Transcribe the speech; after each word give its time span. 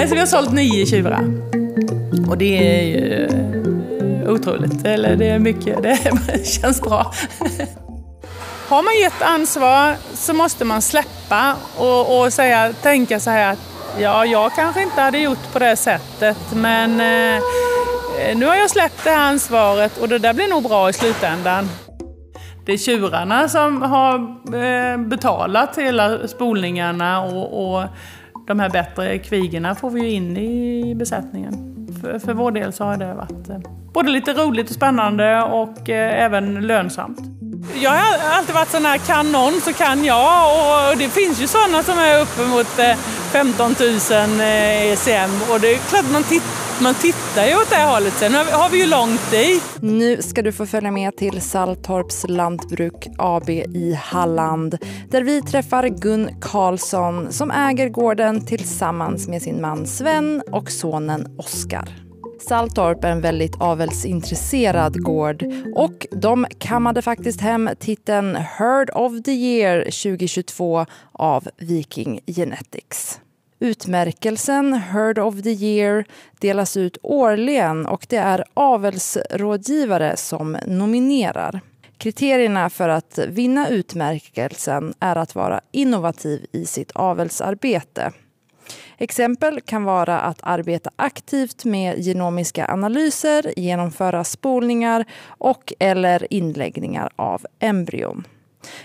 Nej, 0.00 0.08
så 0.08 0.14
vi 0.14 0.20
har 0.20 0.26
sålt 0.26 0.52
nio 0.52 0.86
tjurar. 0.86 1.24
Och 2.28 2.38
det 2.38 2.78
är 2.78 2.82
ju 2.82 3.24
eh, 3.24 4.32
otroligt. 4.32 4.84
Eller 4.84 5.16
det 5.16 5.28
är 5.28 5.38
mycket, 5.38 5.82
det 5.82 6.46
känns 6.60 6.80
bra. 6.80 7.12
Har 8.68 8.82
man 8.82 8.94
gett 9.02 9.22
ansvar 9.22 9.94
så 10.14 10.32
måste 10.32 10.64
man 10.64 10.82
släppa 10.82 11.56
och, 11.76 12.20
och 12.20 12.32
säga, 12.32 12.72
tänka 12.72 13.20
så 13.20 13.30
här 13.30 13.52
att 13.52 13.58
ja, 13.98 14.26
jag 14.26 14.52
kanske 14.54 14.82
inte 14.82 15.00
hade 15.00 15.18
gjort 15.18 15.52
på 15.52 15.58
det 15.58 15.76
sättet 15.76 16.38
men 16.54 16.90
eh, 16.90 17.42
nu 18.36 18.46
har 18.46 18.54
jag 18.54 18.70
släppt 18.70 19.04
det 19.04 19.10
här 19.10 19.28
ansvaret 19.28 19.98
och 19.98 20.08
det 20.08 20.18
där 20.18 20.34
blir 20.34 20.48
nog 20.48 20.62
bra 20.62 20.90
i 20.90 20.92
slutändan. 20.92 21.68
Det 22.66 22.72
är 22.72 22.78
tjurarna 22.78 23.48
som 23.48 23.82
har 23.82 24.14
eh, 24.62 24.98
betalat 24.98 25.78
hela 25.78 26.28
spolningarna 26.28 27.22
och, 27.22 27.74
och 27.74 27.84
de 28.50 28.60
här 28.60 28.70
bättre 28.70 29.18
kvigorna 29.18 29.74
får 29.74 29.90
vi 29.90 30.00
ju 30.00 30.10
in 30.10 30.36
i 30.36 30.94
besättningen. 30.94 31.54
För, 32.00 32.18
för 32.18 32.34
vår 32.34 32.50
del 32.52 32.72
så 32.72 32.84
har 32.84 32.96
det 32.96 33.14
varit 33.14 33.48
eh, 33.48 33.58
både 33.94 34.10
lite 34.10 34.32
roligt 34.32 34.68
och 34.68 34.74
spännande 34.74 35.42
och 35.42 35.90
eh, 35.90 36.24
även 36.24 36.66
lönsamt. 36.66 37.18
Jag 37.82 37.90
har 37.90 38.36
alltid 38.38 38.54
varit 38.54 38.68
sån 38.68 38.84
här, 38.84 38.98
kan 38.98 39.32
någon 39.32 39.60
så 39.60 39.72
kan 39.72 40.04
jag. 40.04 40.90
Och 40.90 40.98
det 40.98 41.08
finns 41.08 41.42
ju 41.42 41.46
sådana 41.46 41.82
som 41.82 41.98
är 41.98 42.20
uppemot 42.20 42.66
15 43.32 43.74
000 43.80 44.40
ECM. 44.40 45.30
Och 45.50 45.60
det 45.60 45.74
är 45.74 45.78
klart 45.78 46.04
man, 46.12 46.22
tittar 46.22 46.69
man 46.82 46.94
tittar 46.94 47.46
ju 47.46 47.54
åt 47.54 47.70
det 47.70 47.84
hållet. 47.84 48.12
Sen 48.12 48.34
har 48.34 48.70
vi 48.70 48.78
ju 48.78 48.86
långt 48.86 49.30
dit. 49.30 49.62
Nu 49.80 50.22
ska 50.22 50.42
du 50.42 50.52
få 50.52 50.66
följa 50.66 50.90
med 50.90 51.16
till 51.16 51.40
Saltorps 51.40 52.24
Lantbruk 52.28 53.08
AB 53.18 53.50
i 53.50 53.98
Halland 54.02 54.78
där 55.10 55.22
vi 55.22 55.42
träffar 55.42 55.88
Gun 55.88 56.30
Karlsson 56.40 57.32
som 57.32 57.50
äger 57.50 57.88
gården 57.88 58.46
tillsammans 58.46 59.28
med 59.28 59.42
sin 59.42 59.60
man 59.60 59.86
Sven 59.86 60.42
och 60.52 60.70
sonen 60.70 61.36
Oskar. 61.38 61.88
Saltorp 62.48 63.04
är 63.04 63.10
en 63.10 63.20
väldigt 63.20 63.60
avelsintresserad 63.60 65.02
gård 65.02 65.44
och 65.74 66.06
de 66.10 66.46
kammade 66.58 67.02
faktiskt 67.02 67.40
hem 67.40 67.70
titeln 67.80 68.36
Herd 68.36 68.90
of 68.94 69.22
the 69.24 69.32
Year 69.32 69.84
2022 69.84 70.86
av 71.12 71.48
Viking 71.58 72.20
Genetics. 72.26 73.20
Utmärkelsen 73.60 74.72
Herd 74.72 75.18
of 75.18 75.42
the 75.42 75.50
Year 75.50 76.04
delas 76.38 76.76
ut 76.76 76.98
årligen 77.02 77.86
och 77.86 78.06
det 78.08 78.16
är 78.16 78.44
avelsrådgivare 78.54 80.16
som 80.16 80.56
nominerar. 80.66 81.60
Kriterierna 81.98 82.70
för 82.70 82.88
att 82.88 83.18
vinna 83.28 83.68
utmärkelsen 83.68 84.94
är 85.00 85.16
att 85.16 85.34
vara 85.34 85.60
innovativ 85.72 86.46
i 86.52 86.66
sitt 86.66 86.90
avelsarbete 86.90 88.12
Exempel 88.98 89.60
kan 89.60 89.84
vara 89.84 90.20
att 90.20 90.38
arbeta 90.42 90.90
aktivt 90.96 91.64
med 91.64 91.98
genomiska 91.98 92.66
analyser, 92.72 93.58
genomföra 93.58 94.24
spolningar 94.24 95.04
och 95.26 95.72
eller 95.78 96.32
inläggningar 96.32 97.10
av 97.16 97.46
embryon. 97.58 98.24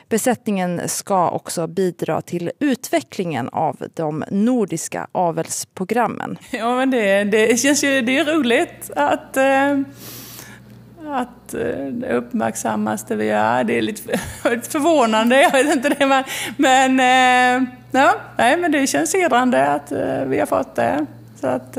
Besättningen 0.10 0.82
ska 0.90 1.30
också 1.30 1.68
bidra 1.68 2.22
till 2.22 2.52
utvecklingen 2.60 3.50
av 3.50 3.78
de 3.94 4.24
nordiska 4.32 5.08
avelsprogrammen. 5.12 6.38
Ja, 6.52 6.76
men 6.76 6.92
det, 6.92 7.24
det 7.24 7.60
känns 7.60 7.84
ju 7.84 8.02
det 8.02 8.18
är 8.18 8.26
roligt 8.26 8.92
att 8.96 9.38
eh 9.38 9.78
att 11.08 11.54
eh, 11.54 11.86
det 11.92 12.14
uppmärksammas 12.14 13.04
det 13.04 13.16
vi 13.16 13.26
gör. 13.26 13.64
Det 13.64 13.78
är 13.78 13.82
lite, 13.82 14.18
förvånande, 14.70 15.42
jag 15.42 15.52
vet 15.52 15.76
inte 15.76 15.90
det. 15.90 16.06
Men, 16.06 16.24
men, 16.58 17.00
eh, 17.00 17.70
ja, 17.92 18.16
nej, 18.38 18.58
men 18.58 18.72
det 18.72 18.88
känns 18.88 19.14
hedrande 19.14 19.68
att 19.68 19.92
eh, 19.92 20.22
vi 20.26 20.40
har 20.40 20.46
fått 20.46 20.76
det. 20.76 21.06
Så 21.42 21.48
att, 21.48 21.78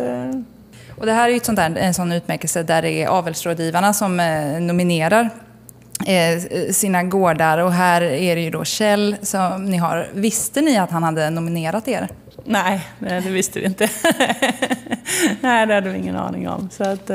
och 0.98 1.06
det 1.06 1.12
här 1.12 1.28
är 1.28 1.32
ju 1.32 1.40
sånt 1.40 1.56
där, 1.56 1.76
en 1.76 1.94
sån 1.94 2.12
utmärkelse 2.12 2.62
där 2.62 2.82
det 2.82 2.90
är 2.90 3.08
avelsrådgivarna 3.08 3.92
som 3.92 4.16
nominerar 4.60 5.30
sina 6.70 7.02
gårdar 7.02 7.58
och 7.58 7.72
här 7.72 8.02
är 8.02 8.36
det 8.36 8.42
ju 8.42 8.50
då 8.50 8.64
Kjell 8.64 9.16
som 9.22 9.64
ni 9.64 9.76
har. 9.76 10.08
Visste 10.14 10.60
ni 10.60 10.78
att 10.78 10.90
han 10.90 11.02
hade 11.02 11.30
nominerat 11.30 11.88
er? 11.88 12.08
Nej, 12.44 12.88
det 12.98 13.20
visste 13.20 13.60
vi 13.60 13.66
inte. 13.66 13.88
nej, 15.40 15.66
det 15.66 15.74
hade 15.74 15.90
vi 15.90 15.98
ingen 15.98 16.16
aning 16.16 16.48
om. 16.48 16.68
Så 16.70 16.84
att, 16.84 17.08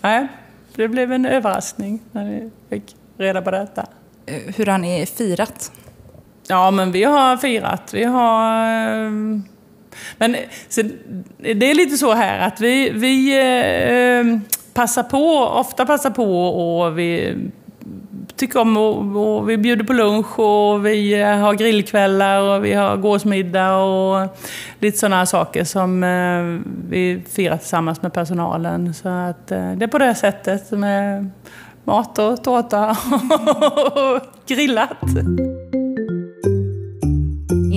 nej, 0.00 0.28
det 0.74 0.88
blev 0.88 1.12
en 1.12 1.26
överraskning 1.26 2.00
när 2.12 2.24
vi 2.24 2.50
fick 2.70 2.96
reda 3.18 3.42
på 3.42 3.50
detta. 3.50 3.86
Eh, 4.26 4.54
hur 4.56 4.66
har 4.66 4.78
ni 4.78 5.06
firat? 5.06 5.72
Ja, 6.48 6.70
men 6.70 6.92
vi 6.92 7.04
har 7.04 7.36
firat. 7.36 7.94
Vi 7.94 8.04
har... 8.04 8.64
Eh, 8.64 9.10
men 10.18 10.36
det 11.38 11.70
är 11.70 11.74
lite 11.74 11.96
så 11.96 12.12
här 12.12 12.38
att 12.38 12.60
vi, 12.60 12.90
vi 12.90 13.38
eh, 13.38 14.40
passar 14.74 15.02
på, 15.02 15.38
ofta 15.38 15.86
passar 15.86 16.10
på 16.10 16.48
och 16.48 16.98
vi 16.98 17.36
tycker 18.40 18.60
om 18.60 18.76
och, 18.76 19.36
och 19.36 19.50
vi 19.50 19.56
bjuder 19.56 19.84
på 19.84 19.92
lunch 19.92 20.38
och 20.38 20.86
vi 20.86 21.20
eh, 21.20 21.36
har 21.36 21.54
grillkvällar 21.54 22.40
och 22.40 22.64
vi 22.64 22.72
har 22.72 22.96
gåsmiddag 22.96 23.76
och 23.76 24.28
lite 24.78 24.98
sådana 24.98 25.26
saker 25.26 25.64
som 25.64 26.04
eh, 26.04 26.70
vi 26.88 27.22
firar 27.28 27.56
tillsammans 27.56 28.02
med 28.02 28.12
personalen. 28.12 28.94
Så 28.94 29.08
att 29.08 29.52
eh, 29.52 29.72
det 29.72 29.84
är 29.84 29.88
på 29.88 29.98
det 29.98 30.14
sättet 30.14 30.70
med 30.70 31.30
mat 31.84 32.18
och 32.18 32.44
tårta 32.44 32.90
och 33.94 34.20
grillat. 34.46 34.90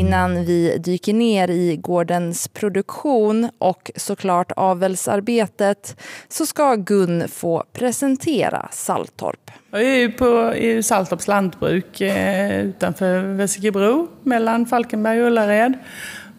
Innan 0.04 0.46
vi 0.46 0.78
dyker 0.78 1.14
ner 1.14 1.48
i 1.50 1.78
gårdens 1.78 2.48
produktion 2.48 3.50
och 3.58 3.92
såklart 3.96 4.52
avelsarbetet 4.56 6.02
så 6.28 6.46
ska 6.46 6.76
Gun 6.76 7.28
få 7.28 7.64
presentera 7.74 8.68
Saltorp. 8.72 9.52
Jag 9.72 9.84
är 9.84 10.10
på, 10.10 10.56
i 10.56 10.84
Saltorps 10.84 11.28
lantbruk 11.28 12.02
eh, 12.02 12.66
utanför 12.66 13.20
Vesikerbro 13.20 14.08
mellan 14.24 14.66
Falkenberg 14.66 15.22
och 15.22 15.28
Ullared. 15.28 15.74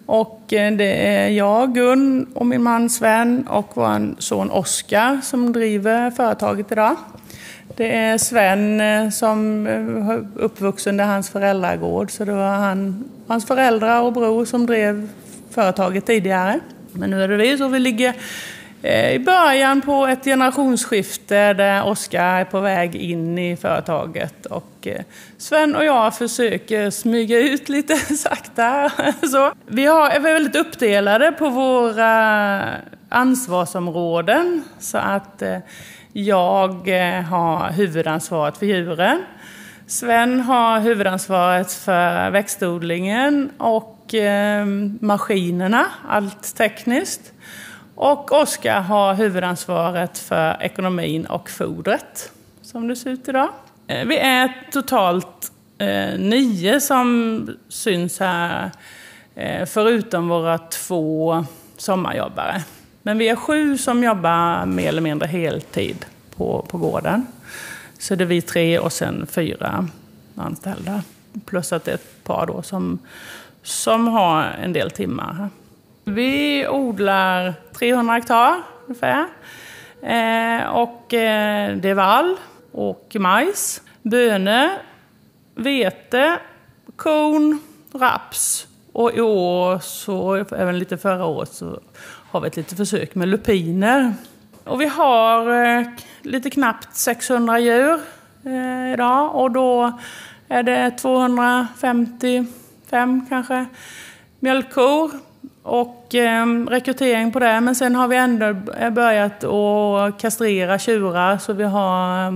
Och 0.07 0.53
eh, 0.53 0.73
det 0.73 1.09
är 1.09 1.29
jag, 1.29 1.75
Gun 1.75 2.27
och 2.35 2.47
min 2.47 2.63
man 2.63 2.91
Sven 2.91 3.47
och 3.49 3.71
vår 3.75 4.21
son 4.21 4.51
Oskar 4.51 5.21
som 5.23 5.53
driver 5.53 6.11
företaget 6.11 6.73
idag. 6.73 6.97
Det 7.77 7.97
är 7.97 8.19
Sven 8.19 8.81
eh, 8.81 9.11
som 9.11 9.67
eh, 9.67 10.09
är 10.09 10.25
uppvuxen 10.35 10.97
där 10.97 11.05
hans 11.05 11.31
föräldragård 11.31 12.11
så 12.11 12.25
det 12.25 12.33
var 12.33 12.57
han, 12.57 13.05
hans 13.27 13.47
föräldrar 13.47 14.01
och 14.01 14.13
bror 14.13 14.45
som 14.45 14.67
drev 14.67 15.09
företaget 15.51 16.07
tidigare. 16.07 16.61
Men 16.93 17.11
nu 17.11 17.23
är 17.23 17.29
det 17.29 17.37
vi, 17.37 17.59
så 17.59 17.69
vi 17.69 17.79
ligger 17.79 18.15
eh, 18.83 19.13
i 19.13 19.19
början 19.19 19.81
på 19.81 20.07
ett 20.07 20.25
generationsskifte 20.25 21.53
där 21.53 21.87
Oskar 21.87 22.41
är 22.41 22.45
på 22.45 22.61
väg 22.61 22.97
in 22.97 23.39
i 23.39 23.57
företaget 23.57 24.47
och 24.47 24.89
Sven 25.39 25.77
och 25.77 25.85
jag 25.85 26.17
försöker 26.17 26.91
smyga 26.91 27.39
ut 27.39 27.69
lite 27.69 27.97
sakta. 28.17 28.91
Så 29.31 29.53
vi 29.67 29.85
är 29.85 30.21
väldigt 30.21 30.57
uppdelade 30.57 31.33
på 31.33 31.49
våra 31.49 32.61
ansvarsområden 33.09 34.65
så 34.79 34.99
att 34.99 35.43
jag 36.17 36.89
eh, 36.89 37.23
har 37.23 37.71
huvudansvaret 37.71 38.57
för 38.57 38.67
djuren. 38.67 39.23
Sven 39.87 40.41
har 40.41 40.81
huvudansvaret 40.81 41.73
för 41.73 42.31
växtodlingen 42.31 43.51
och 43.59 44.15
eh, 44.15 44.67
maskinerna, 45.01 45.87
allt 46.09 46.57
tekniskt. 46.57 47.33
Och 47.95 48.33
Oskar 48.33 48.81
har 48.81 49.15
huvudansvaret 49.15 50.19
för 50.19 50.63
ekonomin 50.63 51.27
och 51.27 51.51
fodret, 51.51 52.33
som 52.63 52.89
det 52.89 52.97
ser 52.97 53.11
ut 53.11 53.29
idag. 53.29 53.49
Eh, 53.87 54.07
vi 54.07 54.19
är 54.19 54.69
totalt 54.73 55.53
eh, 55.79 56.19
nio 56.19 56.81
som 56.81 57.49
syns 57.69 58.21
här, 58.21 58.71
förutom 59.67 60.29
våra 60.29 60.59
två 60.59 61.45
sommarjobbare. 61.77 62.63
Men 63.07 63.19
vi 63.19 63.29
är 63.29 63.37
sju 63.37 63.79
som 63.79 64.05
jobbar 64.05 64.67
mer 64.67 64.89
eller 64.89 65.01
mindre 65.01 65.27
heltid 65.27 66.07
på, 66.37 66.67
på 66.69 66.79
gården. 66.79 67.27
Så 67.99 68.15
det 68.15 68.25
är 68.25 68.27
vi 68.27 68.43
tre 68.43 68.79
och 68.79 68.93
sen 68.93 69.27
fyra 69.27 69.89
anställda. 70.37 71.03
Plus 71.47 71.73
att 71.73 71.85
det 71.85 71.91
är 71.91 71.95
ett 71.95 72.25
par 72.25 72.47
då 72.47 72.63
som, 72.63 72.99
som 73.63 74.09
har 74.09 74.43
en 74.43 74.73
del 74.73 74.91
timmar. 74.91 75.49
Vi 76.05 76.69
odlar 76.69 77.55
300 77.79 78.15
hektar 78.15 78.63
ungefär. 78.87 79.27
Eh, 80.03 80.67
och 80.67 81.15
eh, 81.15 81.77
det 81.77 81.89
är 81.89 81.95
vall 81.95 82.37
och 82.73 83.17
majs, 83.19 83.83
bönor, 84.03 84.69
vete, 85.55 86.39
korn, 86.97 87.59
raps. 87.93 88.67
Och 88.93 89.13
i 89.15 89.21
år, 89.21 89.79
så, 89.79 90.35
även 90.35 90.79
lite 90.79 90.99
förra 90.99 91.25
året, 91.25 91.53
så 91.53 91.81
har 92.35 92.41
vi 92.41 92.47
ett 92.47 92.57
litet 92.57 92.79
försök 92.79 93.15
med 93.15 93.29
lupiner. 93.29 94.15
Och 94.65 94.81
vi 94.81 94.87
har 94.87 95.65
eh, 95.65 95.87
lite 96.23 96.51
knappt 96.51 96.97
600 96.97 97.59
djur 97.59 98.01
eh, 98.45 98.93
idag 98.93 99.35
och 99.35 99.51
då 99.51 99.99
är 100.49 100.63
det 100.63 100.91
255 100.91 103.27
kanske 103.29 103.67
mjölkkor 104.39 105.11
och 105.63 106.15
eh, 106.15 106.47
rekrytering 106.47 107.33
på 107.33 107.39
det. 107.39 107.61
Men 107.61 107.75
sen 107.75 107.95
har 107.95 108.09
vi 108.09 108.17
ändå 108.17 108.55
börjat 108.91 109.45
att 109.45 110.21
kastrera 110.21 110.79
tjurar 110.79 111.39
så 111.39 111.53
vi 111.53 111.65
har, 111.65 112.27
eh, 112.27 112.33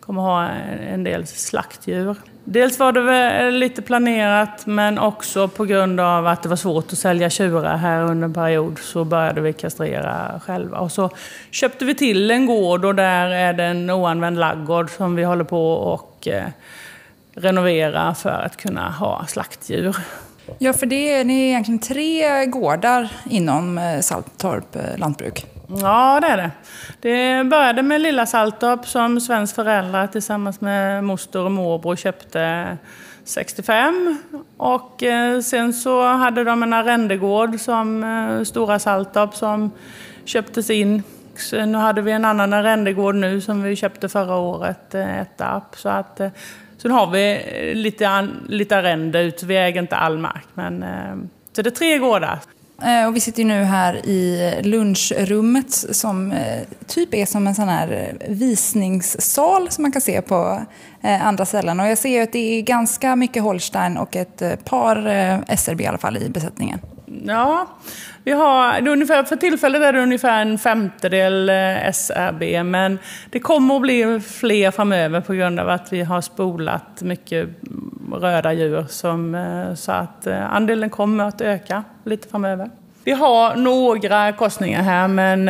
kommer 0.00 0.22
ha 0.22 0.44
en 0.44 1.04
del 1.04 1.26
slaktdjur. 1.26 2.16
Dels 2.44 2.78
var 2.78 2.92
det 2.92 3.50
lite 3.50 3.82
planerat 3.82 4.66
men 4.66 4.98
också 4.98 5.48
på 5.48 5.64
grund 5.64 6.00
av 6.00 6.26
att 6.26 6.42
det 6.42 6.48
var 6.48 6.56
svårt 6.56 6.92
att 6.92 6.98
sälja 6.98 7.30
tjurar 7.30 7.76
här 7.76 8.02
under 8.02 8.24
en 8.24 8.34
period 8.34 8.78
så 8.78 9.04
började 9.04 9.40
vi 9.40 9.52
kastrera 9.52 10.40
själva. 10.44 10.78
Och 10.78 10.92
så 10.92 11.10
köpte 11.50 11.84
vi 11.84 11.94
till 11.94 12.30
en 12.30 12.46
gård 12.46 12.84
och 12.84 12.94
där 12.94 13.28
är 13.28 13.52
det 13.52 13.64
en 13.64 13.90
oanvänd 13.90 14.38
laggård 14.38 14.90
som 14.90 15.14
vi 15.14 15.24
håller 15.24 15.44
på 15.44 15.72
och 15.72 16.28
eh, 16.28 16.44
renovera 17.34 18.14
för 18.14 18.42
att 18.46 18.56
kunna 18.56 18.90
ha 18.90 19.26
slaktdjur. 19.26 19.96
Ja, 20.58 20.72
för 20.72 20.86
det 20.86 21.12
är, 21.12 21.24
ni 21.24 21.42
är 21.42 21.48
egentligen 21.48 21.80
tre 21.80 22.46
gårdar 22.46 23.08
inom 23.30 23.78
eh, 23.78 24.00
Saltorp 24.00 24.76
eh, 24.76 24.98
lantbruk. 24.98 25.46
Ja, 25.80 26.18
det 26.20 26.26
är 26.26 26.36
det. 26.36 26.50
Det 27.00 27.44
började 27.44 27.82
med 27.82 28.00
Lilla 28.00 28.26
Saltorp 28.26 28.86
som 28.86 29.20
Svens 29.20 29.54
föräldrar 29.54 30.06
tillsammans 30.06 30.60
med 30.60 31.04
moster 31.04 31.40
och 31.40 31.52
morbror 31.52 31.96
köpte 31.96 32.76
65. 33.24 34.18
Och 34.56 35.02
eh, 35.02 35.40
sen 35.40 35.72
så 35.72 36.02
hade 36.02 36.44
de 36.44 36.62
en 36.62 36.72
arrendegård 36.72 37.60
som 37.60 38.04
eh, 38.04 38.44
Stora 38.44 38.78
Saltorp 38.78 39.34
som 39.34 39.70
köptes 40.24 40.70
in. 40.70 41.02
Nu 41.52 41.78
hade 41.78 42.02
vi 42.02 42.12
en 42.12 42.24
annan 42.24 42.52
arrendegård 42.52 43.14
nu 43.14 43.40
som 43.40 43.62
vi 43.62 43.76
köpte 43.76 44.08
förra 44.08 44.36
året, 44.36 44.94
eh, 44.94 45.20
Ettarp. 45.20 45.76
Så 45.76 45.88
att 45.88 46.20
Sen 46.78 46.90
har 46.90 47.10
vi 47.10 47.42
lite, 47.74 48.28
lite 48.48 48.76
arrende 48.76 49.22
ut, 49.22 49.42
vi 49.42 49.56
äger 49.56 49.80
inte 49.80 49.96
all 49.96 50.18
mark. 50.18 50.44
Men, 50.54 50.84
så 51.52 51.62
det 51.62 51.68
är 51.68 51.70
tre 51.70 51.98
gårdar. 51.98 52.38
Eh, 52.84 53.06
och 53.06 53.16
vi 53.16 53.20
sitter 53.20 53.44
nu 53.44 53.62
här 53.62 54.06
i 54.06 54.52
lunchrummet 54.62 55.72
som 55.72 56.32
eh, 56.32 56.62
typ 56.86 57.14
är 57.14 57.26
som 57.26 57.46
en 57.46 57.54
sån 57.54 57.68
här 57.68 58.16
eh, 58.18 58.34
visningssal 58.34 59.70
som 59.70 59.82
man 59.82 59.92
kan 59.92 60.02
se 60.02 60.22
på 60.22 60.60
andra 61.02 61.46
ställen. 61.46 61.80
Och 61.80 61.86
jag 61.86 61.98
ser 61.98 62.22
att 62.22 62.32
det 62.32 62.58
är 62.58 62.62
ganska 62.62 63.16
mycket 63.16 63.42
Holstein 63.42 63.96
och 63.96 64.16
ett 64.16 64.64
par 64.64 64.96
SRB 65.56 65.84
i 65.84 65.86
alla 65.86 65.98
fall 65.98 66.16
i 66.16 66.28
besättningen. 66.28 66.78
Ja, 67.24 67.66
vi 68.24 68.32
har, 68.32 68.88
ungefär, 68.88 69.24
för 69.24 69.36
tillfället 69.36 69.82
är 69.82 69.92
det 69.92 70.02
ungefär 70.02 70.42
en 70.42 70.58
femtedel 70.58 71.48
eh, 71.48 71.90
SRB, 71.92 72.62
men 72.62 72.98
det 73.30 73.38
kommer 73.38 73.76
att 73.76 73.82
bli 73.82 74.20
fler 74.20 74.70
framöver 74.70 75.20
på 75.20 75.32
grund 75.32 75.60
av 75.60 75.68
att 75.68 75.92
vi 75.92 76.02
har 76.02 76.20
spolat 76.20 77.02
mycket 77.02 77.48
röda 78.12 78.52
djur. 78.52 78.86
Som, 78.88 79.34
eh, 79.34 79.74
så 79.74 79.92
att 79.92 80.26
eh, 80.26 80.54
andelen 80.54 80.90
kommer 80.90 81.24
att 81.24 81.40
öka 81.40 81.84
lite 82.04 82.28
framöver. 82.28 82.70
Vi 83.04 83.12
har 83.12 83.56
några 83.56 84.32
korsningar 84.32 84.82
här, 84.82 85.08
men 85.08 85.46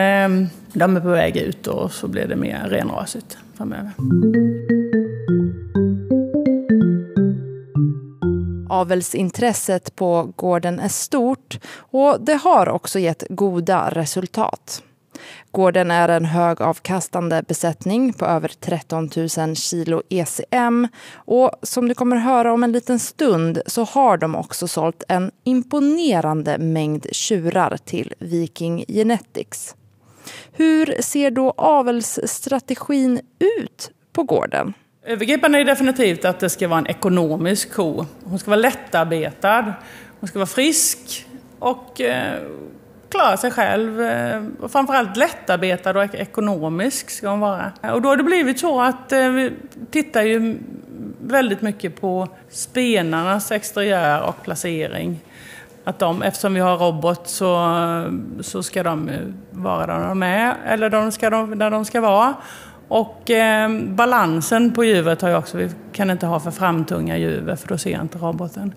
de 0.73 0.97
är 0.97 1.01
på 1.01 1.09
väg 1.09 1.37
ut 1.37 1.67
och 1.67 1.93
så 1.93 2.09
blir 2.09 2.27
det 2.27 2.37
mer 2.37 2.67
renrasigt 2.69 3.39
framöver. 3.57 3.91
Avelsintresset 8.73 9.97
på 9.97 10.33
gården 10.37 10.81
är 10.81 10.89
stort 10.89 11.59
och 11.77 12.21
det 12.21 12.35
har 12.35 12.69
också 12.69 12.99
gett 12.99 13.25
goda 13.29 13.91
resultat. 13.91 14.83
Gården 15.51 15.91
är 15.91 16.09
en 16.09 16.25
högavkastande 16.25 17.43
besättning 17.49 18.13
på 18.13 18.27
över 18.27 18.49
13 18.61 19.11
000 19.39 19.57
kilo 19.57 20.03
ECM 20.09 20.89
och 21.15 21.51
som 21.63 21.89
du 21.89 21.95
kommer 21.95 22.17
höra 22.17 22.53
om 22.53 22.65
en 22.65 22.73
liten 22.73 22.99
stund 22.99 23.63
så 23.67 23.85
har 23.85 24.17
de 24.17 24.35
också 24.35 24.69
sålt 24.69 25.03
en 25.09 25.31
imponerande 25.45 26.59
mängd 26.59 27.07
tjurar 27.13 27.77
till 27.77 28.15
Viking 28.19 28.85
Genetics. 28.89 29.75
Hur 30.53 31.03
ser 31.03 31.31
då 31.31 31.55
avelsstrategin 31.57 33.21
ut 33.39 33.91
på 34.13 34.23
gården? 34.23 34.75
Övergripande 35.04 35.58
är 35.58 35.64
definitivt 35.64 36.25
att 36.25 36.40
det 36.40 36.50
ska 36.50 36.69
vara 36.69 36.78
en 36.78 36.87
ekonomisk 36.87 37.72
ko. 37.72 38.06
Hon 38.25 38.38
ska 38.38 38.50
vara 38.50 38.60
lättarbetad, 38.60 39.75
hon 40.20 40.28
ska 40.28 40.38
vara 40.38 40.46
frisk 40.46 41.26
och 41.58 42.00
eh, 42.00 42.38
klara 43.08 43.37
sig 43.37 43.50
själv. 43.50 44.02
Eh, 44.02 44.43
och 44.60 44.72
framförallt 44.72 45.16
lättarbetad 45.16 45.99
och 45.99 46.14
ekonomisk 46.14 47.10
ska 47.10 47.28
hon 47.28 47.40
vara. 47.40 47.72
Och 47.82 48.02
då 48.02 48.08
har 48.08 48.16
det 48.16 48.22
blivit 48.22 48.60
så 48.60 48.81
att 48.81 49.12
eh, 49.12 49.28
vi 49.28 49.52
tittar 49.90 50.22
ju 50.22 50.58
väldigt 51.20 51.62
mycket 51.62 52.00
på 52.00 52.28
spenarnas 52.49 53.52
exteriör 53.52 54.22
och 54.22 54.43
placering. 54.43 55.20
Att 55.84 55.99
de, 55.99 56.22
eftersom 56.22 56.54
vi 56.54 56.60
har 56.60 56.76
robot 56.76 57.28
så, 57.28 57.76
så 58.40 58.62
ska 58.62 58.82
de 58.82 59.10
vara 59.50 59.87
där 59.87 60.08
de 60.08 60.22
är, 60.22 60.54
eller 60.66 60.90
de 60.90 61.12
ska, 61.12 61.31
där 61.31 61.70
de 61.70 61.84
ska 61.84 62.00
vara. 62.00 62.34
Och 62.88 63.31
eh, 63.31 63.70
balansen 63.70 64.73
på 64.73 64.84
djuret 64.84 65.23
har 65.23 65.29
jag 65.29 65.38
också. 65.38 65.56
Vi 65.56 65.70
kan 65.93 66.11
inte 66.11 66.26
ha 66.26 66.40
för 66.40 66.50
framtunga 66.50 67.19
djur 67.19 67.56
för 67.56 67.69
då 67.69 67.79
ser 67.79 68.00
inte 68.00 68.19
roboten. 68.19 68.75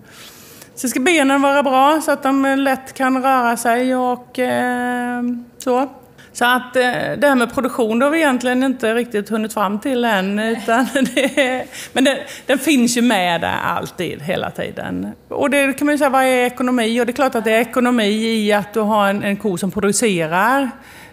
Så 0.74 0.88
ska 0.88 1.00
benen 1.00 1.42
vara 1.42 1.62
bra 1.62 2.00
så 2.04 2.10
att 2.10 2.22
de 2.22 2.56
lätt 2.58 2.92
kan 2.92 3.22
röra 3.22 3.56
sig 3.56 3.96
och 3.96 4.38
eh, 4.38 5.22
så. 5.58 5.88
Så 6.32 6.44
att 6.44 6.76
eh, 6.76 6.82
det 7.18 7.28
här 7.28 7.34
med 7.34 7.54
produktion 7.54 8.02
har 8.02 8.10
vi 8.10 8.18
egentligen 8.18 8.62
inte 8.62 8.94
riktigt 8.94 9.28
hunnit 9.28 9.54
fram 9.54 9.78
till 9.78 10.04
än. 10.04 10.38
Utan 10.38 10.86
det, 11.14 11.64
men 11.92 12.04
det, 12.04 12.18
den 12.46 12.58
finns 12.58 12.96
ju 12.96 13.02
med 13.02 13.40
där 13.40 13.58
alltid, 13.64 14.22
hela 14.22 14.50
tiden. 14.50 15.12
Och 15.28 15.50
det 15.50 15.72
kan 15.72 15.86
man 15.86 15.94
ju 15.94 15.98
säga, 15.98 16.10
vad 16.10 16.24
är 16.24 16.46
ekonomi? 16.46 17.00
Och 17.00 17.06
det 17.06 17.12
är 17.12 17.14
klart 17.14 17.34
att 17.34 17.44
det 17.44 17.52
är 17.52 17.60
ekonomi 17.60 18.06
i 18.06 18.52
att 18.52 18.74
du 18.74 18.80
har 18.80 19.08
en, 19.08 19.22
en 19.22 19.36
ko 19.36 19.58
som 19.58 19.70
producerar. 19.70 20.70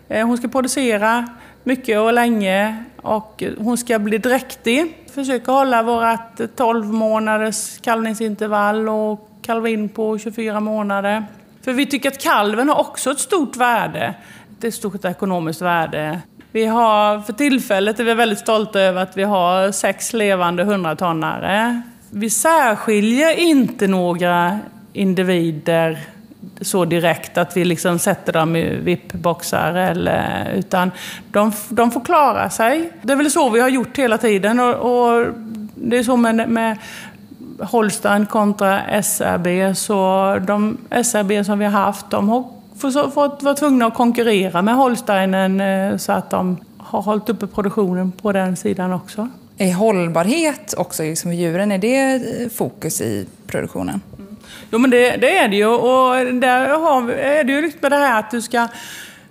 Eh, 0.10 0.28
hon 0.28 0.38
ska 0.38 0.48
producera 0.48 1.30
mycket 1.64 2.00
och 2.00 2.14
länge 2.14 2.84
och 3.02 3.44
hon 3.58 3.78
ska 3.78 4.00
bli 4.00 4.18
dräktig. 4.18 4.98
Försöka 5.14 5.52
hålla 5.52 5.84
vårt 5.84 6.56
12 6.56 6.86
månaders 6.86 7.80
kalvningsintervall 7.82 8.90
och 8.90 9.30
kalva 9.42 9.70
in 9.70 9.90
på 9.90 10.18
24 10.18 10.60
månader. 10.60 11.26
För 11.62 11.74
vi 11.74 11.86
tycker 11.86 12.10
att 12.10 12.24
kalven 12.24 12.70
har 12.70 12.80
också 12.80 13.12
ett 13.12 13.20
stort 13.20 13.56
värde, 13.56 14.14
Det 14.60 14.68
är 14.68 14.70
ett 14.70 14.76
stort 14.76 15.06
ekonomiskt 15.06 15.62
värde. 15.62 16.20
Vi 16.52 16.66
har, 16.66 17.20
för 17.20 17.34
tillfället 17.34 18.00
är 18.00 18.04
vi 18.04 18.14
väldigt 18.14 18.40
stolta 18.40 18.80
över 18.80 19.02
att 19.02 19.18
vi 19.18 19.24
har 19.24 19.72
sex 19.72 20.14
levande 20.14 20.64
hundratonnare. 20.64 21.82
Vi 22.10 22.30
särskiljer 22.30 23.40
inte 23.40 23.88
några 23.88 24.60
individer 24.94 26.00
så 26.62 26.86
direkt 26.86 27.38
att 27.38 27.58
vi 27.58 27.66
liksom 27.66 28.00
sätter 28.00 28.34
dem 28.34 28.56
i 28.56 28.76
VIP-boxar. 28.76 29.74
Eller, 29.74 30.52
utan 30.56 30.92
de, 31.32 31.52
de 31.70 31.92
får 31.92 32.02
klara 32.02 32.50
sig. 32.50 32.90
Det 33.02 33.14
är 33.14 33.18
väl 33.18 33.32
så 33.32 33.50
vi 33.50 33.60
har 33.60 33.70
gjort 33.70 33.98
hela 33.98 34.18
tiden. 34.18 34.60
Och, 34.60 34.76
och 34.76 35.28
det 35.76 35.98
är 35.98 36.04
så 36.04 36.18
med, 36.18 36.50
med 36.50 36.78
Holstein 37.60 38.26
kontra 38.26 39.02
SRB. 39.04 39.76
Så 39.76 40.40
de 40.48 40.78
SRB 41.04 41.46
som 41.46 41.60
vi 41.60 41.66
har 41.66 41.72
haft, 41.72 42.10
de 42.10 42.30
har 42.30 42.44
fått 43.12 43.44
vara 43.44 43.56
tvungna 43.56 43.86
att 43.86 43.94
konkurrera 43.94 44.62
med 44.62 44.76
Holsteinen 44.76 45.62
eh, 45.62 45.98
så 45.98 46.12
att 46.12 46.30
de 46.30 46.58
har 46.78 47.02
hållit 47.02 47.30
uppe 47.30 47.48
produktionen 47.48 48.12
på 48.12 48.32
den 48.32 48.56
sidan 48.56 48.94
också. 48.94 49.30
Är 49.58 49.74
hållbarhet 49.74 50.74
också 50.78 51.04
liksom 51.04 51.34
djuren, 51.34 51.72
är 51.72 51.78
det 51.78 52.54
fokus 52.54 53.02
i 53.02 53.26
produktionen? 53.48 54.02
Jo 54.72 54.80
men 54.80 54.90
det, 54.90 55.18
det, 55.18 55.38
är 55.38 55.48
det 55.48 55.56
ju 55.56 55.66
och 55.66 56.34
där 56.34 56.70
har, 56.70 57.10
är 57.10 57.44
det 57.44 57.54
ju 57.54 57.62
liksom 57.62 57.90
det 57.90 57.96
här 57.96 58.20
att 58.20 58.32
du 58.32 58.42
ska 58.42 58.68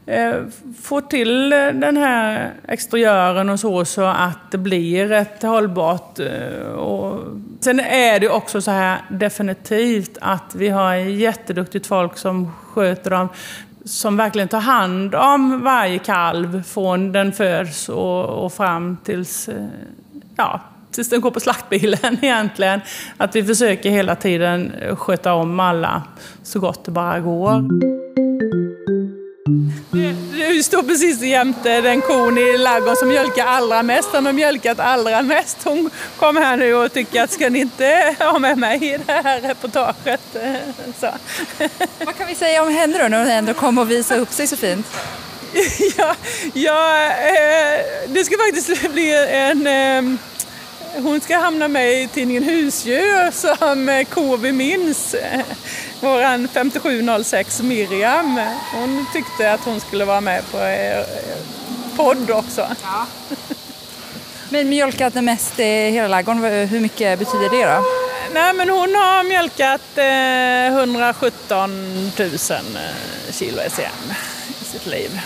eh, 0.07 0.35
få 0.83 1.01
till 1.01 1.51
den 1.51 1.97
här 1.97 2.51
exteriören 2.69 3.51
och 3.51 3.61
så, 3.61 3.85
så 3.85 4.03
att 4.03 4.51
det 4.51 4.59
blir 4.59 5.13
ett 5.13 5.43
hållbart. 5.43 6.19
Eh, 6.19 6.73
och 6.73 7.21
sen 7.61 7.81
är 7.81 8.21
det 8.21 8.29
också 8.29 8.61
så 8.61 8.71
här 8.71 8.99
definitivt 9.09 10.19
att 10.21 10.55
vi 10.55 10.69
har 10.69 10.95
jätteduktigt 10.95 11.87
folk 11.87 12.17
som 12.17 12.53
sköter 12.67 13.11
dem 13.11 13.29
som 13.85 14.17
verkligen 14.17 14.49
tar 14.49 14.61
hand 14.61 15.15
om 15.15 15.61
varje 15.65 15.99
kalv 15.99 16.63
från 16.63 17.13
den 17.13 17.33
föds 17.33 17.89
och, 17.89 18.25
och 18.25 18.53
fram 18.53 18.97
tills 19.05 19.49
eh, 19.49 19.67
ja, 20.37 20.61
tills 20.93 21.09
den 21.09 21.21
går 21.21 21.31
på 21.31 21.41
slaktbilen 21.41 22.19
egentligen. 22.23 22.81
Att 23.17 23.37
vi 23.37 23.45
försöker 23.45 23.91
hela 23.91 24.17
tiden 24.17 24.73
sköta 24.97 25.35
om 25.35 25.61
alla 25.61 26.03
så 26.43 26.61
gott 26.61 26.85
det 26.85 26.91
bara 26.91 27.21
går. 27.21 27.69
Du 30.53 30.63
står 30.63 30.83
precis 30.83 31.23
jämte 31.23 31.81
den 31.81 32.01
kon 32.01 32.39
i 32.39 32.59
ladugården 32.59 32.97
som 32.97 33.09
mjölkar 33.09 33.47
allra 33.47 33.83
mest. 33.83 34.11
Som 34.11 34.27
har 34.27 34.33
mjölkat 34.33 34.81
allra 34.81 35.23
mest. 35.23 35.57
Hon 35.65 35.91
kom 36.19 36.37
här 36.37 36.57
nu 36.57 36.75
och 36.75 36.93
tycker 36.93 37.23
att 37.23 37.31
ska 37.31 37.51
ni 37.51 37.59
inte 37.59 38.17
ha 38.19 38.39
med 38.39 38.59
mig 38.59 38.95
i 38.95 38.99
det 39.07 39.13
här 39.13 39.41
reportaget? 39.41 40.21
Så. 41.01 41.11
Vad 42.05 42.17
kan 42.17 42.27
vi 42.27 42.35
säga 42.35 42.63
om 42.63 42.75
henne 42.75 43.03
då 43.03 43.09
när 43.09 43.19
hon 43.19 43.31
ändå 43.31 43.55
kom 43.55 43.79
och 43.79 43.91
visade 43.91 44.21
upp 44.21 44.33
sig 44.33 44.47
så 44.47 44.57
fint? 44.57 44.87
ja, 45.97 46.15
ja 46.55 47.07
eh, 47.07 47.81
det 48.09 48.25
ska 48.25 48.37
faktiskt 48.37 48.93
bli 48.93 49.27
en 49.31 49.67
eh, 49.67 50.19
hon 50.95 51.21
ska 51.21 51.37
hamna 51.37 51.69
med 51.69 52.03
i 52.03 52.09
tidningen 52.09 52.43
Husdjur 52.43 53.31
som 53.31 54.05
ko 54.11 54.37
vi 54.37 54.53
minns. 54.53 55.15
Våran 56.01 56.49
5706 56.49 57.63
Miriam, 57.63 58.41
hon 58.73 59.07
tyckte 59.13 59.53
att 59.53 59.65
hon 59.65 59.81
skulle 59.81 60.05
vara 60.05 60.21
med 60.21 60.51
på 60.51 60.59
er 60.59 61.05
podd 61.97 62.31
också. 62.31 62.69
Ja. 62.83 63.07
Men 64.49 64.69
mjölkat 64.69 65.15
mest 65.15 65.59
i 65.59 65.91
hela 65.91 66.09
ladugården, 66.09 66.69
hur 66.69 66.81
mycket 66.81 67.19
betyder 67.19 67.51
det 67.51 67.75
då? 67.75 67.85
Nej 68.35 68.53
men 68.55 68.71
hon 68.71 68.95
har 68.95 69.25
mjölkat 69.25 69.99
eh, 69.99 70.79
117 70.79 72.13
000 72.19 72.31
kilo 73.31 73.61
SCM 73.69 74.13
i 74.61 74.65
sitt 74.65 74.87
liv. 74.87 75.21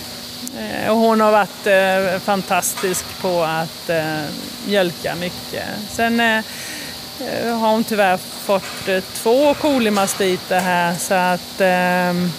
Eh, 0.59 0.91
och 0.91 0.97
hon 0.97 1.21
har 1.21 1.33
varit 1.33 1.67
eh, 1.67 2.21
fantastisk 2.21 3.05
på 3.21 3.43
att 3.43 3.91
eh, 4.67 4.71
mjölka 4.71 5.15
mycket. 5.15 5.65
Sen 5.91 6.21
eh, 6.21 6.37
eh, 7.21 7.59
har 7.59 7.71
hon 7.71 7.85
tyvärr 7.85 8.17
fått 8.17 8.89
eh, 8.89 9.01
två 9.01 9.55
kolimastiter 9.55 10.61
här 10.61 10.95
så 10.95 11.15
att 11.15 11.61
eh, 11.61 12.31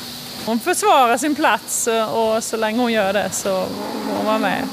hon 0.45 0.59
försvarar 0.59 1.17
sin 1.17 1.35
plats 1.35 1.87
och 2.11 2.43
så 2.43 2.57
länge 2.57 2.79
hon 2.79 2.93
gör 2.93 3.13
det 3.13 3.29
så 3.31 3.65
får 4.07 4.15
hon 4.17 4.25
vara 4.25 4.37
med. 4.37 4.67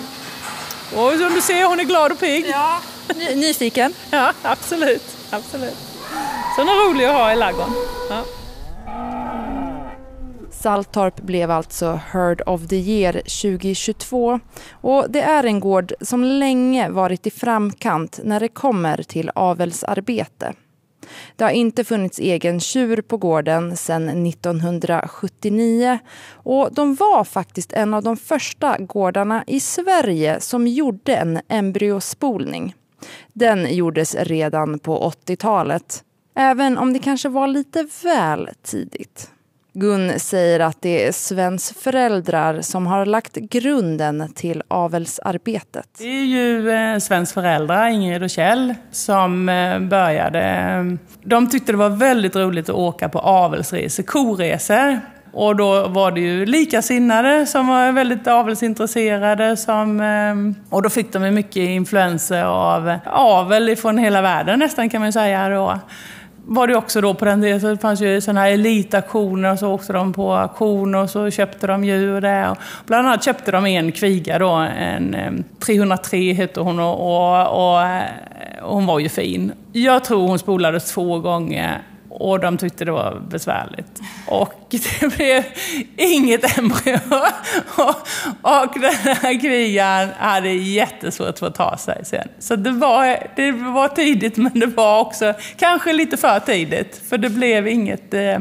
Och 0.94 1.12
som 1.18 1.34
du 1.34 1.40
ser, 1.40 1.64
hon 1.64 1.80
är 1.80 1.84
glad 1.84 2.12
och 2.12 2.20
pigg. 2.20 2.46
Ja, 2.48 2.80
ny 3.16 3.34
nyfiken. 3.34 3.94
ja, 4.10 4.32
absolut. 4.42 5.16
absolut. 5.30 5.76
Så 6.56 6.60
hon 6.60 6.68
är 6.68 6.88
rolig 6.88 7.04
att 7.04 7.14
ha 7.14 7.32
i 7.32 7.36
ladugården. 7.36 7.74
Ja. 8.10 8.24
Saltorp 10.64 11.20
blev 11.20 11.50
alltså 11.50 12.00
Heard 12.12 12.42
of 12.46 12.68
the 12.68 12.76
Year 12.76 13.12
2022 13.12 14.40
och 14.72 15.10
det 15.10 15.22
är 15.22 15.44
en 15.44 15.60
gård 15.60 15.92
som 16.00 16.24
länge 16.24 16.88
varit 16.88 17.26
i 17.26 17.30
framkant 17.30 18.20
när 18.22 18.40
det 18.40 18.48
kommer 18.48 19.02
till 19.02 19.30
avelsarbete. 19.34 20.52
Det 21.36 21.44
har 21.44 21.50
inte 21.50 21.84
funnits 21.84 22.18
egen 22.18 22.60
tjur 22.60 23.00
på 23.00 23.16
gården 23.16 23.76
sedan 23.76 24.26
1979 24.26 25.98
och 26.30 26.74
de 26.74 26.94
var 26.94 27.24
faktiskt 27.24 27.72
en 27.72 27.94
av 27.94 28.02
de 28.02 28.16
första 28.16 28.78
gårdarna 28.78 29.44
i 29.46 29.60
Sverige 29.60 30.40
som 30.40 30.66
gjorde 30.66 31.16
en 31.16 31.40
embryospolning. 31.48 32.74
Den 33.32 33.74
gjordes 33.74 34.14
redan 34.14 34.78
på 34.78 35.12
80-talet, 35.26 36.04
även 36.34 36.78
om 36.78 36.92
det 36.92 36.98
kanske 36.98 37.28
var 37.28 37.46
lite 37.46 37.88
väl 38.02 38.48
tidigt. 38.62 39.30
Gun 39.76 40.20
säger 40.20 40.60
att 40.60 40.82
det 40.82 41.06
är 41.06 41.12
Svens 41.12 41.74
föräldrar 41.78 42.60
som 42.60 42.86
har 42.86 43.06
lagt 43.06 43.34
grunden 43.34 44.32
till 44.34 44.62
avelsarbetet. 44.68 45.88
Det 45.98 46.04
är 46.04 46.24
ju 46.24 46.70
eh, 46.70 46.98
Svens 46.98 47.32
föräldrar, 47.32 47.86
Ingrid 47.86 48.22
och 48.22 48.30
Kjell, 48.30 48.74
som 48.90 49.48
eh, 49.48 49.78
började. 49.78 50.40
Eh, 50.40 50.84
de 51.22 51.50
tyckte 51.50 51.72
det 51.72 51.78
var 51.78 51.90
väldigt 51.90 52.36
roligt 52.36 52.68
att 52.68 52.74
åka 52.74 53.08
på 53.08 53.18
avelsresor, 53.18 54.02
koresor. 54.02 55.00
Och 55.32 55.56
då 55.56 55.88
var 55.88 56.10
det 56.10 56.20
ju 56.20 56.46
likasinnade 56.46 57.46
som 57.46 57.66
var 57.66 57.92
väldigt 57.92 58.26
avelsintresserade. 58.26 59.56
Som, 59.56 60.00
eh, 60.00 60.34
och 60.70 60.82
då 60.82 60.88
fick 60.90 61.12
de 61.12 61.30
mycket 61.30 61.56
influenser 61.56 62.44
av 62.44 62.98
avel 63.06 63.76
från 63.76 63.98
hela 63.98 64.22
världen 64.22 64.58
nästan 64.58 64.90
kan 64.90 65.00
man 65.00 65.12
säga 65.12 65.48
då 65.48 65.80
var 66.46 66.66
det 66.66 66.76
också 66.76 67.00
då 67.00 67.14
på 67.14 67.24
den 67.24 67.42
tiden, 67.42 67.60
så 67.60 67.66
det 67.66 67.78
fanns 67.78 68.00
ju 68.00 68.20
sådana 68.20 68.40
här 68.40 68.50
elitaktioner 68.50 69.52
och 69.52 69.58
så 69.58 69.72
åkte 69.72 69.92
de 69.92 70.12
på 70.12 70.32
auktioner 70.32 70.98
och 70.98 71.10
så 71.10 71.30
köpte 71.30 71.66
de 71.66 71.84
djur 71.84 72.20
där. 72.20 72.50
Och 72.50 72.56
bland 72.86 73.08
annat 73.08 73.24
köpte 73.24 73.50
de 73.50 73.66
en 73.66 73.92
kviga 73.92 74.38
då, 74.38 74.50
en 74.78 75.44
303 75.58 76.32
hette 76.32 76.60
hon 76.60 76.80
och, 76.80 76.94
och, 76.94 77.46
och, 77.46 77.82
och 78.62 78.74
hon 78.74 78.86
var 78.86 78.98
ju 78.98 79.08
fin. 79.08 79.52
Jag 79.72 80.04
tror 80.04 80.28
hon 80.28 80.38
spolades 80.38 80.92
två 80.92 81.18
gånger 81.18 81.82
och 82.16 82.40
de 82.40 82.58
tyckte 82.58 82.84
det 82.84 82.92
var 82.92 83.22
besvärligt. 83.30 84.00
Och 84.26 84.54
det 85.00 85.16
blev 85.16 85.44
inget 85.96 86.58
embryo. 86.58 86.98
Och, 87.76 87.94
och 88.42 88.80
den 88.80 88.94
här 88.94 89.40
kvigan 89.40 90.08
hade 90.18 90.52
jättesvårt 90.52 91.28
att 91.28 91.38
få 91.38 91.50
ta 91.50 91.76
sig 91.76 92.04
sen. 92.04 92.28
Så 92.38 92.56
det 92.56 92.70
var, 92.70 93.26
det 93.36 93.52
var 93.52 93.88
tidigt, 93.88 94.36
men 94.36 94.60
det 94.60 94.66
var 94.66 95.00
också 95.00 95.34
kanske 95.56 95.92
lite 95.92 96.16
för 96.16 96.40
tidigt. 96.40 97.02
För 97.08 97.18
det 97.18 97.28
blev 97.28 97.68
inget, 97.68 98.14
eh, 98.14 98.38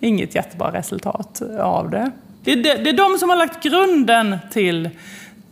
inget 0.00 0.34
jättebra 0.34 0.72
resultat 0.72 1.42
av 1.60 1.90
det. 1.90 2.10
Det, 2.44 2.54
det. 2.54 2.74
det 2.74 2.90
är 2.90 2.96
de 2.96 3.18
som 3.18 3.30
har 3.30 3.36
lagt 3.36 3.62
grunden 3.62 4.38
till, 4.52 4.90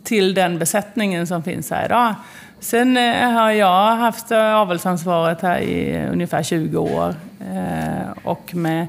till 0.03 0.33
den 0.33 0.59
besättningen 0.59 1.27
som 1.27 1.43
finns 1.43 1.71
här 1.71 1.85
idag. 1.85 2.15
Sen 2.59 2.97
eh, 2.97 3.29
har 3.29 3.51
jag 3.51 3.95
haft 3.95 4.31
eh, 4.31 4.55
avelsansvaret 4.55 5.41
här 5.41 5.59
i 5.59 6.07
ungefär 6.11 6.43
20 6.43 6.77
år. 6.77 7.15
Eh, 7.53 8.09
och 8.23 8.55
med 8.55 8.87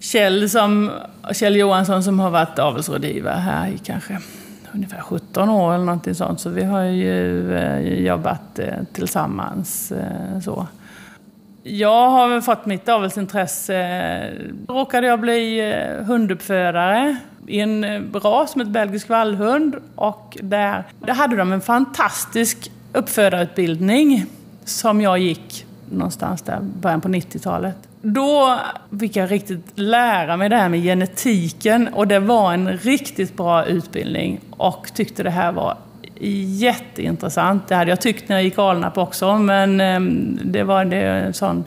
Kjell, 0.00 0.50
som, 0.50 0.90
Kjell 1.32 1.56
Johansson 1.56 2.02
som 2.02 2.20
har 2.20 2.30
varit 2.30 2.58
avelsrådgivare 2.58 3.38
här 3.38 3.68
i 3.68 3.78
kanske 3.78 4.18
ungefär 4.74 5.00
17 5.00 5.50
år 5.50 5.74
eller 5.74 5.84
någonting 5.84 6.14
sånt. 6.14 6.40
Så 6.40 6.50
vi 6.50 6.64
har 6.64 6.82
ju 6.82 8.06
jobbat 8.06 8.60
tillsammans 8.92 9.92
så. 10.44 10.66
Jag 11.62 12.10
har 12.10 12.40
fått 12.40 12.66
mitt 12.66 12.88
avelsintresse. 12.88 14.32
Då 14.66 14.74
råkade 14.74 15.06
jag 15.06 15.20
bli 15.20 15.72
hunduppfödare 16.06 17.16
i 17.46 17.60
en 17.60 18.10
ras 18.14 18.56
med 18.56 18.66
ett 18.66 18.72
belgisk 18.72 19.08
vallhund 19.08 19.76
och 19.94 20.36
där, 20.42 20.84
där 20.98 21.14
hade 21.14 21.36
de 21.36 21.52
en 21.52 21.60
fantastisk 21.60 22.70
uppfödarutbildning 22.94 24.26
som 24.64 25.00
jag 25.00 25.18
gick 25.18 25.66
någonstans 25.90 26.42
där, 26.42 26.58
början 26.60 27.00
på 27.00 27.08
90-talet. 27.08 27.76
Då 28.02 28.58
fick 29.00 29.16
jag 29.16 29.30
riktigt 29.30 29.66
lära 29.74 30.36
mig 30.36 30.48
det 30.48 30.56
här 30.56 30.68
med 30.68 30.82
genetiken 30.82 31.88
och 31.88 32.08
det 32.08 32.18
var 32.18 32.52
en 32.52 32.78
riktigt 32.78 33.36
bra 33.36 33.66
utbildning 33.66 34.40
och 34.50 34.90
tyckte 34.94 35.22
det 35.22 35.30
här 35.30 35.52
var 35.52 35.76
jätteintressant. 36.20 37.68
Det 37.68 37.74
hade 37.74 37.90
jag 37.90 38.00
tyckt 38.00 38.28
när 38.28 38.36
jag 38.36 38.44
gick 38.44 38.58
Alnarp 38.58 38.98
också, 38.98 39.38
men 39.38 39.80
ehm, 39.80 40.38
det 40.44 40.62
var 40.62 40.84
en 40.84 41.34
sån 41.34 41.64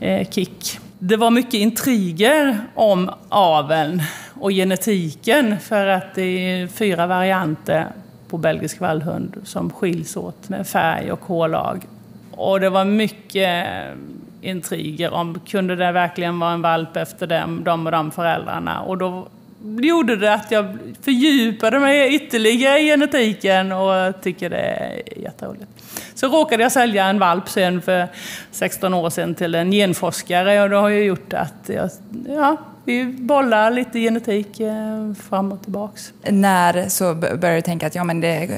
eh, 0.00 0.28
kick. 0.28 0.78
Det 0.98 1.16
var 1.16 1.30
mycket 1.30 1.54
intriger 1.54 2.58
om 2.74 3.10
aveln 3.28 4.02
och 4.34 4.50
genetiken 4.50 5.60
för 5.60 5.86
att 5.86 6.14
det 6.14 6.22
är 6.22 6.66
fyra 6.66 7.06
varianter 7.06 7.86
på 8.28 8.38
belgisk 8.38 8.80
vallhund 8.80 9.36
som 9.44 9.70
skiljs 9.70 10.16
åt 10.16 10.48
med 10.48 10.66
färg 10.66 11.12
och 11.12 11.20
hårlag. 11.20 11.86
Och 12.30 12.60
det 12.60 12.70
var 12.70 12.84
mycket 12.84 13.66
eh, 13.66 13.96
intriger 14.40 15.12
om 15.12 15.40
kunde 15.46 15.76
det 15.76 15.92
verkligen 15.92 16.38
vara 16.38 16.52
en 16.52 16.62
valp 16.62 16.96
efter 16.96 17.26
dem, 17.26 17.64
de 17.64 17.86
och 17.86 17.92
de 17.92 18.10
föräldrarna. 18.10 18.80
Och 18.80 18.98
då 18.98 19.28
gjorde 19.62 20.16
det 20.16 20.34
att 20.34 20.50
jag 20.50 20.78
fördjupade 21.02 21.78
mig 21.78 22.14
ytterligare 22.14 22.78
i 22.78 22.84
genetiken 22.84 23.72
och 23.72 24.22
tycker 24.22 24.50
det 24.50 24.56
är 24.56 25.18
jätteroligt. 25.18 25.70
Så 26.14 26.28
råkade 26.28 26.62
jag 26.62 26.72
sälja 26.72 27.04
en 27.04 27.18
valp 27.18 27.48
sen 27.48 27.82
för 27.82 28.08
16 28.50 28.94
år 28.94 29.10
sedan 29.10 29.34
till 29.34 29.54
en 29.54 29.70
genforskare 29.70 30.62
och 30.62 30.70
det 30.70 30.76
har 30.76 30.88
ju 30.88 31.04
gjort 31.04 31.32
att 31.32 31.54
jag, 31.66 31.90
ja, 32.28 32.56
vi 32.86 33.04
bollar 33.04 33.70
lite 33.70 34.00
genetik 34.00 34.60
eh, 34.60 35.12
fram 35.28 35.52
och 35.52 35.62
tillbaks. 35.62 36.12
När 36.22 36.88
så 36.88 37.14
började 37.14 37.54
du 37.56 37.62
tänka 37.62 37.86
att 37.86 37.94
ja, 37.94 38.04
men 38.04 38.20
det, 38.20 38.48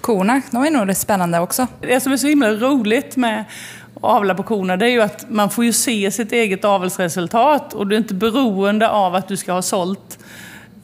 korna, 0.00 0.42
de 0.50 0.64
är 0.64 0.70
nog 0.70 0.96
spännande 0.96 1.38
också? 1.38 1.66
Det 1.80 2.00
som 2.00 2.12
är 2.12 2.16
så 2.16 2.26
himla 2.26 2.50
roligt 2.50 3.16
med 3.16 3.40
att 3.94 4.04
avla 4.04 4.34
på 4.34 4.42
korna, 4.42 4.76
det 4.76 4.86
är 4.86 4.90
ju 4.90 5.02
att 5.02 5.30
man 5.30 5.50
får 5.50 5.64
ju 5.64 5.72
se 5.72 6.10
sitt 6.10 6.32
eget 6.32 6.64
avelsresultat 6.64 7.74
och 7.74 7.86
du 7.86 7.96
är 7.96 7.98
inte 7.98 8.14
beroende 8.14 8.88
av 8.88 9.14
att 9.14 9.28
du 9.28 9.36
ska 9.36 9.52
ha 9.52 9.62
sålt 9.62 10.18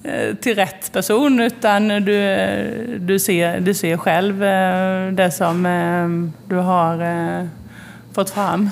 eh, 0.02 0.34
till 0.34 0.54
rätt 0.54 0.92
person 0.92 1.40
utan 1.40 1.88
du, 1.88 2.98
du, 3.00 3.18
ser, 3.18 3.60
du 3.60 3.74
ser 3.74 3.96
själv 3.96 4.44
eh, 4.44 5.12
det 5.12 5.30
som 5.30 6.32
du 6.48 6.56
har 6.56 7.48
fått 8.14 8.30
fram. 8.30 8.70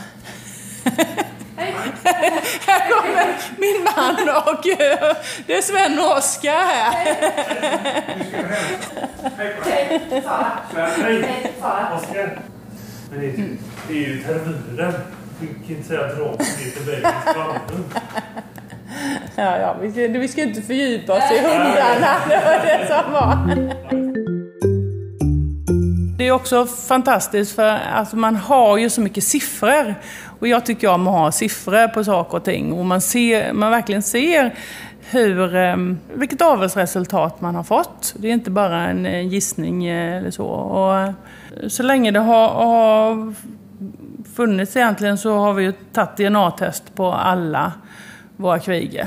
här 2.66 2.88
kommer 2.90 3.26
min 3.58 3.84
man 3.84 4.28
och 4.36 4.66
uh, 4.66 4.74
det 5.46 5.56
är 5.56 5.62
Sven 5.62 5.98
och 5.98 6.16
Oskar 6.16 6.50
här. 6.50 7.16
Hej 9.36 9.56
Sara. 11.60 11.96
Oskar. 11.96 12.38
Det 13.88 13.94
är 13.94 14.08
ju 14.08 14.22
termiren. 14.22 14.92
Du 15.40 15.46
kan 15.46 15.76
inte 15.76 15.88
säga 15.88 16.06
dra 16.06 16.36
på 16.36 16.42
lite 16.64 16.80
belgisk 16.86 17.14
Ja, 19.36 19.58
ja, 19.58 19.76
vi 19.80 19.90
ska, 19.92 20.00
vi 20.00 20.28
ska 20.28 20.42
inte 20.42 20.62
fördjupa 20.62 21.12
oss 21.12 21.30
i 21.32 21.38
hundarna. 21.38 22.16
Det 22.28 22.40
var 22.44 22.66
det 22.66 22.86
som 22.88 23.12
var. 23.12 23.36
Det 26.18 26.26
är 26.26 26.30
också 26.32 26.66
fantastiskt 26.66 27.54
för 27.54 27.78
alltså 27.94 28.16
man 28.16 28.36
har 28.36 28.78
ju 28.78 28.90
så 28.90 29.00
mycket 29.00 29.24
siffror. 29.24 29.94
Och 30.40 30.48
jag 30.48 30.66
tycker 30.66 30.88
om 30.88 31.08
att 31.08 31.14
ha 31.14 31.32
siffror 31.32 31.88
på 31.88 32.04
saker 32.04 32.36
och 32.36 32.44
ting. 32.44 32.72
Och 32.72 32.84
man, 32.86 33.00
ser, 33.00 33.52
man 33.52 33.70
verkligen 33.70 34.02
ser 34.02 34.54
hur, 35.10 35.54
ehm, 35.54 35.98
vilket 36.14 36.42
avelsresultat 36.42 37.40
man 37.40 37.54
har 37.54 37.62
fått. 37.62 38.14
Det 38.18 38.28
är 38.28 38.32
inte 38.32 38.50
bara 38.50 38.88
en 38.88 39.28
gissning 39.28 39.86
eh, 39.86 40.16
eller 40.16 40.30
så. 40.30 40.46
Och 40.46 40.96
eh, 40.96 41.12
så 41.68 41.82
länge 41.82 42.10
det 42.10 42.20
har, 42.20 42.48
har 42.48 43.34
funnits 44.34 44.76
egentligen 44.76 45.18
så 45.18 45.38
har 45.38 45.52
vi 45.52 45.64
ju 45.64 45.72
tagit 45.72 46.16
DNA-test 46.16 46.94
på 46.94 47.12
alla 47.12 47.72
våra 48.36 48.58
kvigor. 48.58 49.06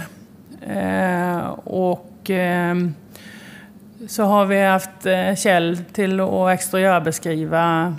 Eh, 0.67 1.47
och 1.63 2.29
eh, 2.29 2.75
så 4.07 4.23
har 4.23 4.45
vi 4.45 4.65
haft 4.65 5.05
eh, 5.05 5.35
Kjell 5.35 5.77
till 5.93 6.19
att 6.19 6.49
exteriörbeskriva 6.53 7.95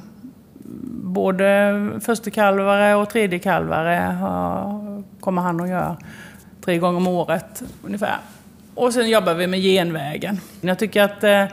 både 1.14 2.00
förstekalvare 2.00 2.94
och 2.94 3.11
tredjekalvare 3.11 4.16
kommer 5.21 5.42
han 5.42 5.61
att 5.61 5.68
göra 5.68 5.97
tre 6.64 6.78
gånger 6.78 6.97
om 6.97 7.06
året 7.06 7.62
ungefär. 7.83 8.16
Och 8.75 8.92
sen 8.92 9.11
jobbar 9.11 9.35
vi 9.35 9.47
med 9.47 9.61
genvägen. 9.61 10.40
Jag 10.61 10.78
tycker 10.78 11.02
att 11.02 11.25
eh, 11.25 11.44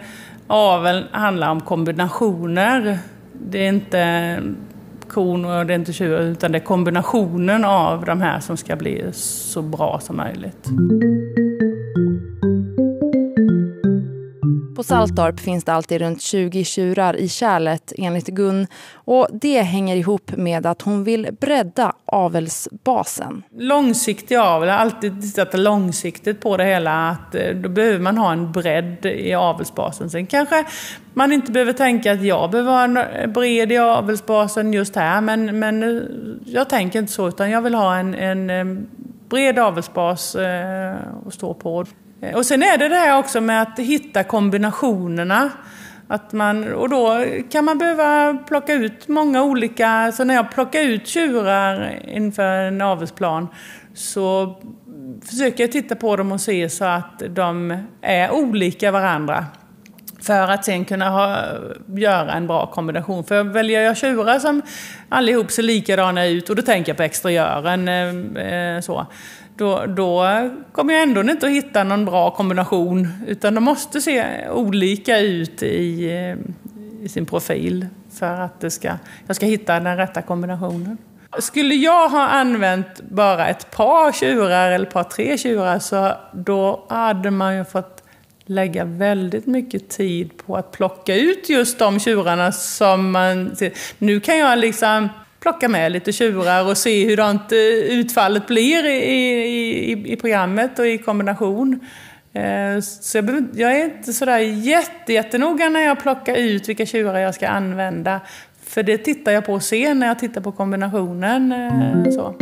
avel 0.47 1.05
handlar 1.11 1.51
om 1.51 1.61
kombinationer. 1.61 2.99
Det 3.33 3.59
är 3.59 3.69
inte 3.69 4.37
kon 5.07 5.45
och 5.45 5.65
det 5.65 5.73
är 5.73 5.75
inte 5.75 5.93
tjur, 5.93 6.19
utan 6.19 6.51
det 6.51 6.57
är 6.57 6.63
kombinationen 6.63 7.65
av 7.65 8.05
de 8.05 8.21
här 8.21 8.39
som 8.39 8.57
ska 8.57 8.75
bli 8.75 9.05
så 9.13 9.61
bra 9.61 9.99
som 9.99 10.17
möjligt. 10.17 10.67
På 14.81 14.85
Saltorp 14.85 15.39
finns 15.39 15.63
det 15.63 15.73
alltid 15.73 16.01
runt 16.01 16.21
20 16.21 16.63
tjurar 16.63 17.15
i 17.15 17.29
kärlet 17.29 17.93
enligt 17.97 18.27
Gun 18.27 18.67
och 18.93 19.27
det 19.31 19.61
hänger 19.61 19.95
ihop 19.95 20.31
med 20.37 20.65
att 20.65 20.81
hon 20.81 21.03
vill 21.03 21.27
bredda 21.39 21.93
avelsbasen. 22.05 23.43
Långsiktig 23.57 24.35
avel, 24.35 24.67
jag 24.67 24.75
har 24.75 24.81
alltid 24.81 25.21
tittat 25.21 25.59
långsiktigt 25.59 26.41
på 26.41 26.57
det 26.57 26.63
hela. 26.63 27.09
Att 27.09 27.35
eh, 27.35 27.49
då 27.55 27.69
behöver 27.69 27.99
man 27.99 28.17
ha 28.17 28.31
en 28.31 28.51
bredd 28.51 29.05
i 29.05 29.33
avelsbasen. 29.33 30.09
Sen 30.09 30.25
kanske 30.25 30.65
man 31.13 31.31
inte 31.31 31.51
behöver 31.51 31.73
tänka 31.73 32.11
att 32.11 32.23
jag 32.23 32.51
behöver 32.51 32.71
ha 32.71 32.83
en 32.83 32.97
eh, 32.97 33.27
bred 33.27 33.71
i 33.71 33.77
avelsbasen 33.77 34.73
just 34.73 34.95
här. 34.95 35.21
Men, 35.21 35.59
men 35.59 35.83
eh, 35.83 36.03
jag 36.45 36.69
tänker 36.69 36.99
inte 36.99 37.11
så 37.11 37.27
utan 37.27 37.49
jag 37.49 37.61
vill 37.61 37.75
ha 37.75 37.95
en, 37.95 38.15
en 38.15 38.89
bred 39.29 39.59
avelsbas 39.59 40.35
eh, 40.35 40.95
att 41.27 41.33
stå 41.33 41.53
på. 41.53 41.85
Eh, 42.21 42.35
och 42.35 42.45
sen 42.45 42.63
är 42.63 42.77
det 42.77 42.87
det 42.87 42.95
här 42.95 43.17
också 43.17 43.41
med 43.41 43.61
att 43.61 43.79
hitta 43.79 44.23
kombinationerna. 44.23 45.49
Att 46.07 46.33
man, 46.33 46.73
och 46.73 46.89
då 46.89 47.25
kan 47.51 47.65
man 47.65 47.77
behöva 47.77 48.33
plocka 48.47 48.73
ut 48.73 49.07
många 49.07 49.43
olika, 49.43 50.11
så 50.11 50.23
när 50.23 50.35
jag 50.35 50.51
plockar 50.51 50.81
ut 50.81 51.07
tjurar 51.07 51.99
inför 52.07 52.43
en 52.43 52.81
avelsplan 52.81 53.47
så 53.93 54.55
försöker 55.25 55.63
jag 55.63 55.71
titta 55.71 55.95
på 55.95 56.15
dem 56.15 56.31
och 56.31 56.41
se 56.41 56.69
så 56.69 56.85
att 56.85 57.23
de 57.29 57.77
är 58.01 58.31
olika 58.31 58.91
varandra. 58.91 59.45
För 60.21 60.47
att 60.47 60.65
sen 60.65 60.85
kunna 60.85 61.09
ha, 61.09 61.37
göra 61.95 62.33
en 62.33 62.47
bra 62.47 62.65
kombination. 62.65 63.23
För 63.23 63.43
väljer 63.43 63.81
jag 63.81 63.97
tjurar 63.97 64.39
som 64.39 64.61
allihop 65.09 65.51
ser 65.51 65.63
likadana 65.63 66.25
ut, 66.25 66.49
och 66.49 66.55
då 66.55 66.61
tänker 66.61 66.89
jag 66.89 66.97
på 66.97 67.03
exteriören, 67.03 67.87
eh, 67.87 68.75
eh 68.75 68.81
så, 68.81 69.07
då, 69.61 69.85
då 69.85 70.25
kommer 70.71 70.93
jag 70.93 71.03
ändå 71.03 71.21
inte 71.21 71.45
att 71.45 71.51
hitta 71.51 71.83
någon 71.83 72.05
bra 72.05 72.31
kombination. 72.31 73.07
Utan 73.27 73.55
de 73.55 73.63
måste 73.63 74.01
se 74.01 74.49
olika 74.49 75.19
ut 75.19 75.63
i, 75.63 76.09
eh, 76.11 77.05
i 77.05 77.09
sin 77.09 77.25
profil 77.25 77.87
för 78.13 78.41
att 78.41 78.59
det 78.59 78.71
ska, 78.71 78.91
jag 79.27 79.35
ska 79.35 79.45
hitta 79.45 79.79
den 79.79 79.97
rätta 79.97 80.21
kombinationen. 80.21 80.97
Skulle 81.39 81.75
jag 81.75 82.09
ha 82.09 82.27
använt 82.27 83.01
bara 83.01 83.47
ett 83.47 83.71
par 83.71 84.11
tjurar 84.11 84.71
eller 84.71 84.85
ett 84.85 84.93
par 84.93 85.03
tre 85.03 85.37
tjurar 85.37 85.79
så 85.79 86.13
då 86.33 86.85
hade 86.89 87.31
man 87.31 87.57
ju 87.57 87.65
fått 87.65 88.03
lägga 88.45 88.85
väldigt 88.85 89.45
mycket 89.45 89.89
tid 89.89 90.31
på 90.45 90.55
att 90.55 90.71
plocka 90.71 91.15
ut 91.15 91.49
just 91.49 91.79
de 91.79 91.99
tjurarna 91.99 92.51
som 92.51 93.11
man. 93.11 93.55
Nu 93.97 94.19
kan 94.19 94.37
jag 94.37 94.59
liksom 94.59 95.09
plocka 95.41 95.69
med 95.69 95.91
lite 95.91 96.11
tjurar 96.11 96.69
och 96.69 96.77
se 96.77 97.05
hur 97.05 97.19
eh, 97.19 97.33
utfallet 97.99 98.47
blir 98.47 98.85
i, 98.85 98.97
i, 99.91 100.13
i 100.13 100.15
programmet 100.15 100.79
och 100.79 100.87
i 100.87 100.97
kombination. 100.97 101.79
Eh, 102.33 102.79
så 102.81 103.17
jag, 103.17 103.47
jag 103.53 103.79
är 103.79 103.85
inte 103.85 104.13
sådär 104.13 104.39
jätte, 104.39 105.13
jättenoga 105.13 105.69
när 105.69 105.81
jag 105.81 105.99
plockar 105.99 106.35
ut 106.35 106.69
vilka 106.69 106.85
tjurar 106.85 107.19
jag 107.19 107.35
ska 107.35 107.47
använda. 107.47 108.21
För 108.63 108.83
det 108.83 108.97
tittar 108.97 109.31
jag 109.31 109.45
på 109.45 109.59
sen 109.59 109.99
när 109.99 110.07
jag 110.07 110.19
tittar 110.19 110.41
på 110.41 110.51
kombinationen. 110.51 111.51
Eh, 111.51 112.11
så. 112.11 112.35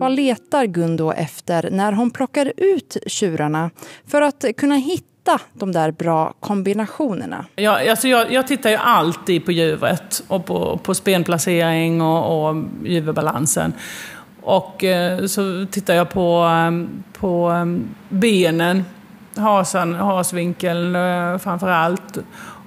Vad 0.00 0.12
letar 0.12 0.64
Gun 0.64 0.96
då 0.96 1.12
efter 1.12 1.70
när 1.70 1.92
hon 1.92 2.10
plockar 2.10 2.52
ut 2.56 2.96
tjurarna 3.06 3.70
för 4.06 4.22
att 4.22 4.44
kunna 4.56 4.74
hitta 4.74 5.09
hitta 5.20 5.40
de 5.52 5.72
där 5.72 5.90
bra 5.90 6.34
kombinationerna? 6.40 7.44
Ja, 7.56 7.90
alltså 7.90 8.08
jag, 8.08 8.32
jag 8.32 8.46
tittar 8.46 8.70
ju 8.70 8.76
alltid 8.76 9.44
på 9.44 9.52
djuret 9.52 10.22
och 10.28 10.46
på, 10.46 10.80
på 10.82 10.94
spenplacering 10.94 12.02
och, 12.02 12.48
och 12.48 12.64
djurbalansen. 12.84 13.72
Och 14.42 14.84
eh, 14.84 15.26
så 15.26 15.66
tittar 15.70 15.94
jag 15.94 16.10
på, 16.10 16.44
eh, 16.44 17.00
på 17.20 17.50
eh, 17.50 17.64
benen, 18.08 18.84
hasan, 19.36 19.94
hasvinkeln 19.94 20.96
eh, 20.96 21.38
framför 21.38 21.68
allt. 21.68 22.18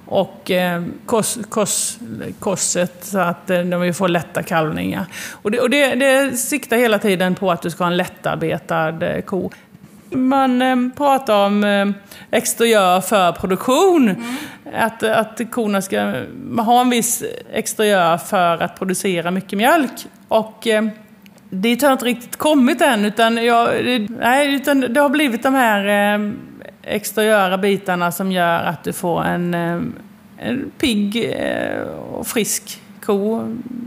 Och 0.06 0.50
eh, 0.50 0.82
kos, 1.06 1.38
kos, 1.48 1.98
kosset 2.40 3.04
så 3.04 3.18
att 3.18 3.50
eh, 3.50 3.60
de 3.60 3.94
får 3.94 4.08
lätta 4.08 4.42
kalvningar. 4.42 5.06
Och, 5.42 5.50
det, 5.50 5.60
och 5.60 5.70
det, 5.70 5.94
det 5.94 6.36
siktar 6.36 6.76
hela 6.76 6.98
tiden 6.98 7.34
på 7.34 7.50
att 7.50 7.62
du 7.62 7.70
ska 7.70 7.84
ha 7.84 7.90
en 7.90 7.96
lättarbetad 7.96 9.02
eh, 9.02 9.22
ko. 9.22 9.50
Man 10.14 10.62
eh, 10.62 10.76
pratar 10.96 11.46
om 11.46 11.64
eh, 11.64 11.88
exteriör 12.30 13.00
för 13.00 13.32
produktion. 13.32 14.08
Mm. 14.08 14.34
Att, 14.74 15.02
att 15.02 15.40
korna 15.50 15.82
ska 15.82 16.14
ha 16.58 16.80
en 16.80 16.90
viss 16.90 17.24
exteriör 17.52 18.16
för 18.16 18.62
att 18.62 18.78
producera 18.78 19.30
mycket 19.30 19.58
mjölk. 19.58 20.06
Och 20.28 20.66
eh, 20.66 20.84
dit 21.50 21.82
har 21.82 21.88
jag 21.88 21.94
inte 21.94 22.04
riktigt 22.04 22.36
kommit 22.36 22.80
än, 22.80 23.04
utan, 23.04 23.44
jag, 23.44 23.68
nej, 24.08 24.54
utan 24.54 24.80
det 24.80 25.00
har 25.00 25.08
blivit 25.08 25.42
de 25.42 25.54
här 25.54 26.14
eh, 26.14 26.30
exteriöra 26.82 27.58
bitarna 27.58 28.12
som 28.12 28.32
gör 28.32 28.62
att 28.64 28.84
du 28.84 28.92
får 28.92 29.24
en, 29.24 29.54
eh, 29.54 29.80
en 30.38 30.70
pigg 30.78 31.34
eh, 31.36 31.82
och 32.12 32.26
frisk 32.26 32.80
ko. 33.06 33.40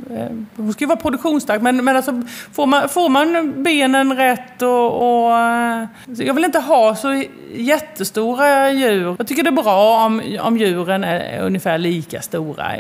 Eh, 0.10 0.30
hon 0.56 0.73
ska 0.73 0.84
ju 0.84 0.88
vara 0.88 0.99
produktionsstark, 0.99 1.62
men, 1.62 1.84
men 1.84 1.95
alltså, 1.95 2.21
får, 2.51 2.65
man, 2.65 2.89
får 2.89 3.10
man 3.10 3.53
benen 3.63 4.17
rätt 4.17 4.62
och, 4.62 5.25
och... 5.25 5.38
Eh, 5.38 5.86
jag 6.08 6.34
vill 6.34 6.45
inte 6.45 6.60
ha 6.60 6.95
så 6.95 7.23
jättestora 7.53 8.71
djur. 8.71 9.15
Jag 9.17 9.27
tycker 9.27 9.43
det 9.43 9.49
är 9.49 9.63
bra 9.63 10.06
om, 10.06 10.38
om 10.41 10.58
djuren 10.58 11.03
är 11.03 11.41
ungefär 11.41 11.77
lika 11.77 12.21
stora. 12.21 12.71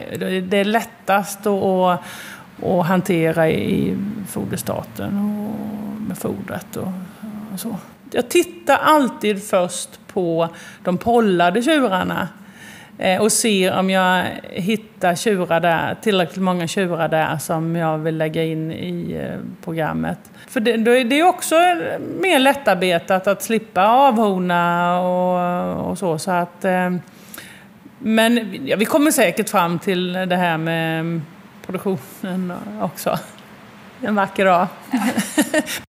Det 0.49 0.57
är 0.57 0.65
lättast 0.65 1.47
att, 1.47 2.01
att 2.63 2.85
hantera 2.85 3.49
i 3.49 3.97
foderstaten 4.29 5.17
och 5.17 6.01
med 6.07 6.17
fodret 6.17 6.75
och, 6.75 6.87
och 7.53 7.59
så. 7.59 7.75
Jag 8.11 8.29
tittar 8.29 8.77
alltid 8.77 9.43
först 9.43 9.99
på 10.07 10.49
de 10.83 10.97
pollade 10.97 11.61
tjurarna. 11.61 12.27
Eh, 12.97 13.21
och 13.21 13.31
ser 13.31 13.79
om 13.79 13.89
jag 13.89 14.25
hittar 14.51 15.15
tjurar 15.15 15.59
där, 15.59 15.95
tillräckligt 16.01 16.43
många 16.43 16.67
tjurar 16.67 17.07
där 17.07 17.37
som 17.37 17.75
jag 17.75 17.97
vill 17.97 18.17
lägga 18.17 18.43
in 18.43 18.71
i 18.71 19.13
eh, 19.13 19.39
programmet. 19.63 20.19
För 20.47 20.59
det, 20.59 21.03
det 21.03 21.19
är 21.19 21.27
också 21.27 21.55
mer 22.21 22.39
lättarbetat 22.39 23.27
att 23.27 23.43
slippa 23.43 23.87
avhorna 23.87 24.99
och, 25.01 25.89
och 25.89 25.97
så. 25.97 26.19
så 26.19 26.31
att, 26.31 26.65
eh, 26.65 26.91
men 27.99 28.59
ja, 28.65 28.75
vi 28.77 28.85
kommer 28.85 29.11
säkert 29.11 29.49
fram 29.49 29.79
till 29.79 30.13
det 30.13 30.35
här 30.35 30.57
med 30.57 31.21
produktionen 31.65 32.53
också. 32.81 33.19
En 34.01 34.15
vacker 34.15 34.45
dag. 34.45 34.67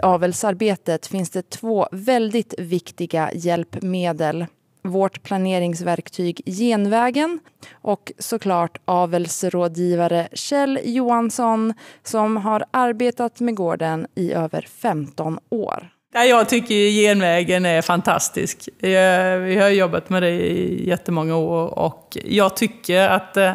avelsarbetet 0.00 1.06
finns 1.06 1.30
det 1.30 1.50
två 1.50 1.88
väldigt 1.92 2.54
viktiga 2.58 3.30
hjälpmedel. 3.34 4.46
Vårt 4.82 5.22
planeringsverktyg 5.22 6.42
Genvägen 6.46 7.38
och 7.72 8.12
såklart 8.18 8.78
avelsrådgivare 8.84 10.28
Kjell 10.32 10.80
Johansson 10.84 11.74
som 12.02 12.36
har 12.36 12.64
arbetat 12.70 13.40
med 13.40 13.54
gården 13.54 14.06
i 14.14 14.32
över 14.32 14.66
15 14.70 15.38
år. 15.50 15.90
Jag 16.12 16.48
tycker 16.48 16.74
genvägen 16.74 17.66
är 17.66 17.82
fantastisk. 17.82 18.68
Vi 18.78 19.56
har 19.56 19.68
jobbat 19.68 20.10
med 20.10 20.22
det 20.22 20.30
i 20.30 20.88
jättemånga 20.88 21.36
år 21.36 21.78
och 21.78 22.16
jag 22.24 22.56
tycker 22.56 23.08
att 23.08 23.36
eh, 23.36 23.52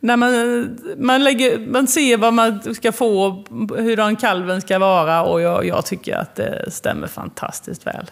när 0.00 0.16
man, 0.16 0.78
man, 0.96 1.24
lägger, 1.24 1.58
man 1.58 1.86
ser 1.86 2.16
vad 2.16 2.34
man 2.34 2.74
ska 2.74 2.92
få, 2.92 3.44
hur 3.76 4.16
kalven 4.16 4.60
ska 4.60 4.78
vara 4.78 5.22
och 5.22 5.40
jag, 5.40 5.66
jag, 5.66 5.86
tycker 5.86 6.16
att 6.16 6.34
det 6.34 6.70
stämmer 6.70 7.06
fantastiskt 7.06 7.86
väl. 7.86 8.10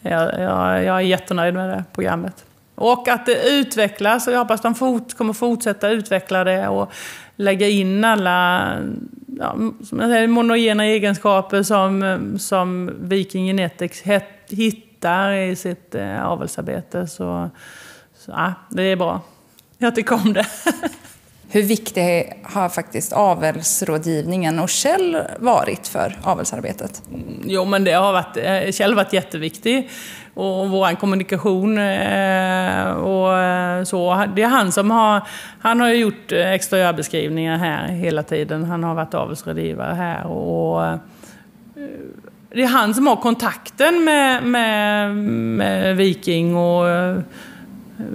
Jag, 0.00 0.40
jag, 0.40 0.84
jag 0.84 0.96
är 0.96 1.00
jättenöjd 1.00 1.54
med 1.54 1.68
det 1.68 1.84
programmet. 1.92 2.44
Och 2.74 3.08
att 3.08 3.26
det 3.26 3.48
utvecklas 3.48 4.26
och 4.26 4.32
jag 4.32 4.38
hoppas 4.38 4.54
att 4.54 4.62
de 4.62 4.74
fort, 4.74 5.14
kommer 5.14 5.32
fortsätta 5.32 5.88
utveckla 5.88 6.44
det 6.44 6.68
och 6.68 6.92
lägga 7.36 7.68
in 7.68 8.04
alla 8.04 8.72
ja, 9.38 9.56
som 9.84 10.00
jag 10.00 10.10
säger, 10.10 10.28
monogena 10.28 10.84
egenskaper 10.84 11.62
som, 11.62 12.36
som 12.38 12.90
Viking 13.00 13.46
Genetics 13.46 14.02
hittar 14.48 15.32
i 15.32 15.56
sitt 15.56 15.94
eh, 15.94 16.26
avelsarbete. 16.26 17.06
Så, 17.06 17.50
så 18.18 18.30
ja, 18.30 18.52
det 18.70 18.82
är 18.82 18.96
bra. 18.96 19.20
Jag 19.78 19.94
tycker 19.94 20.14
om 20.14 20.32
det. 20.32 20.46
Hur 21.52 21.62
viktig 21.62 22.32
har 22.42 22.68
faktiskt 22.68 23.12
avelsrådgivningen 23.12 24.58
och 24.58 24.68
Kjell 24.68 25.18
varit 25.38 25.88
för 25.88 26.18
avelsarbetet? 26.22 27.02
Jo, 27.44 27.64
men 27.64 27.84
det 27.84 27.92
har 27.92 28.12
varit, 28.12 28.36
eh, 28.36 28.72
Kjell 28.72 28.90
har 28.90 28.96
varit 28.96 29.12
jätteviktig. 29.12 29.90
Och 30.34 30.70
vår 30.70 30.94
kommunikation 30.94 31.78
eh, 31.78 32.90
och 32.90 33.38
eh, 33.38 33.84
så. 33.84 34.24
Det 34.36 34.42
är 34.42 34.48
han 34.48 34.72
som 34.72 34.90
har, 34.90 35.22
han 35.60 35.80
har 35.80 35.88
gjort 35.88 36.32
exteriörbeskrivningar 36.32 37.58
här 37.58 37.88
hela 37.88 38.22
tiden. 38.22 38.64
Han 38.64 38.84
har 38.84 38.94
varit 38.94 39.14
avelsrådgivare 39.14 39.94
här. 39.94 40.26
Och 40.26 40.98
det 42.54 42.62
är 42.62 42.68
han 42.68 42.94
som 42.94 43.06
har 43.06 43.16
kontakten 43.16 44.04
med, 44.04 44.42
med, 44.42 45.16
med 45.16 45.96
Viking 45.96 46.56
och 46.56 46.86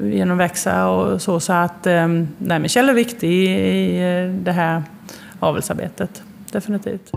genom 0.03 0.37
växa 0.37 0.89
och 0.89 1.21
så. 1.21 1.39
Så 1.39 1.53
att 1.53 1.87
ehm, 1.87 2.27
nej, 2.37 2.59
men 2.59 2.69
Kjell 2.69 2.89
är 2.89 2.93
viktig 2.93 3.29
i 3.29 3.97
eh, 3.99 4.43
det 4.43 4.51
här 4.51 4.83
avelsarbetet. 5.39 6.23
Definitivt. 6.51 7.11